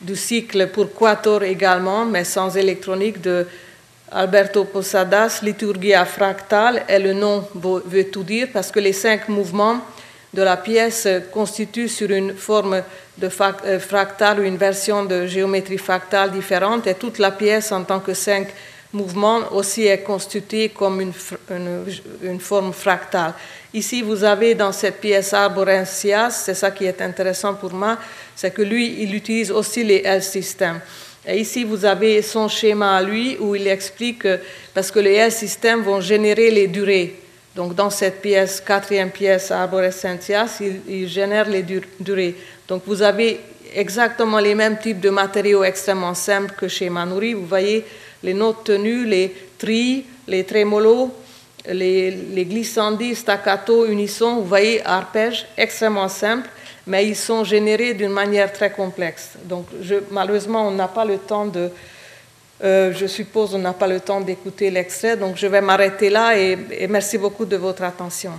du 0.00 0.16
cycle 0.16 0.68
pour 0.68 0.92
quator 0.92 1.42
également, 1.44 2.04
mais 2.04 2.24
sans 2.24 2.56
électronique, 2.56 3.20
de 3.20 3.46
Alberto 4.10 4.64
Posadas, 4.64 5.40
Liturgia 5.42 6.04
fractale, 6.04 6.84
et 6.88 6.98
le 6.98 7.12
nom 7.12 7.44
veut 7.54 8.04
tout 8.04 8.22
dire 8.22 8.48
parce 8.52 8.70
que 8.70 8.78
les 8.80 8.92
cinq 8.92 9.28
mouvements 9.28 9.80
de 10.34 10.42
la 10.42 10.56
pièce 10.56 11.06
constituent 11.32 11.88
sur 11.88 12.10
une 12.10 12.34
forme 12.34 12.82
de 13.16 13.28
euh, 13.66 13.78
fractal 13.78 14.40
ou 14.40 14.42
une 14.42 14.56
version 14.56 15.04
de 15.04 15.26
géométrie 15.26 15.78
fractale 15.78 16.32
différente 16.32 16.86
et 16.86 16.94
toute 16.94 17.18
la 17.18 17.30
pièce 17.30 17.70
en 17.70 17.84
tant 17.84 18.00
que 18.00 18.14
cinq 18.14 18.48
mouvements 18.92 19.52
aussi 19.52 19.86
est 19.86 20.02
constituée 20.02 20.70
comme 20.70 21.00
une, 21.00 21.12
une, 22.22 22.40
forme 22.40 22.72
fractale. 22.72 23.34
Ici, 23.72 24.02
vous 24.02 24.22
avez 24.22 24.54
dans 24.54 24.72
cette 24.72 25.00
pièce 25.00 25.32
Arborencias, 25.32 26.30
c'est 26.30 26.54
ça 26.54 26.70
qui 26.70 26.84
est 26.84 27.00
intéressant 27.00 27.54
pour 27.54 27.72
moi, 27.72 27.98
c'est 28.36 28.52
que 28.52 28.62
lui, 28.62 29.02
il 29.02 29.14
utilise 29.14 29.50
aussi 29.50 29.82
les 29.82 30.02
L-systèmes. 30.04 30.80
Et 31.26 31.38
ici, 31.38 31.64
vous 31.64 31.84
avez 31.84 32.22
son 32.22 32.48
schéma 32.48 32.96
à 32.96 33.02
lui 33.02 33.36
où 33.40 33.56
il 33.56 33.66
explique, 33.66 34.28
parce 34.72 34.90
que 34.90 35.00
les 35.00 35.14
L-systèmes 35.14 35.82
vont 35.82 36.00
générer 36.00 36.50
les 36.50 36.68
durées. 36.68 37.23
Donc, 37.54 37.74
dans 37.74 37.90
cette 37.90 38.20
pièce, 38.20 38.60
quatrième 38.60 39.10
pièce, 39.10 39.50
Arborescentias, 39.50 40.58
il, 40.60 40.80
il 40.88 41.08
génère 41.08 41.48
les 41.48 41.64
durées. 42.00 42.34
Donc 42.66 42.82
vous 42.86 43.02
avez 43.02 43.40
exactement 43.74 44.38
les 44.38 44.54
mêmes 44.54 44.78
types 44.78 45.00
de 45.00 45.10
matériaux 45.10 45.64
extrêmement 45.64 46.14
simples 46.14 46.54
que 46.56 46.68
chez 46.68 46.88
Manuri. 46.88 47.34
Vous 47.34 47.46
voyez 47.46 47.84
les 48.22 48.34
notes 48.34 48.64
tenues, 48.64 49.04
les 49.04 49.34
tris, 49.58 50.04
les 50.26 50.44
trémolos, 50.44 51.14
les, 51.70 52.10
les 52.10 52.44
glissandis, 52.44 53.14
staccato, 53.14 53.86
unison. 53.86 54.36
Vous 54.36 54.46
voyez 54.46 54.84
arpèges 54.84 55.46
extrêmement 55.56 56.08
simples, 56.08 56.48
mais 56.86 57.06
ils 57.06 57.16
sont 57.16 57.44
générés 57.44 57.94
d'une 57.94 58.12
manière 58.12 58.52
très 58.52 58.70
complexe. 58.70 59.32
Donc 59.44 59.66
malheureusement, 60.10 60.66
on 60.68 60.70
n'a 60.70 60.88
pas 60.88 61.04
le 61.04 61.18
temps 61.18 61.46
de... 61.46 61.70
Euh, 62.62 62.92
je 62.92 63.06
suppose 63.06 63.54
on 63.54 63.58
n'a 63.58 63.72
pas 63.72 63.88
le 63.88 64.00
temps 64.00 64.20
d'écouter 64.20 64.70
l'extrait, 64.70 65.16
donc 65.16 65.36
je 65.36 65.46
vais 65.46 65.60
m'arrêter 65.60 66.08
là 66.08 66.38
et 66.38 66.86
merci 66.88 67.18
beaucoup 67.18 67.44
de 67.44 67.56
votre 67.56 67.82
attention. 67.82 68.32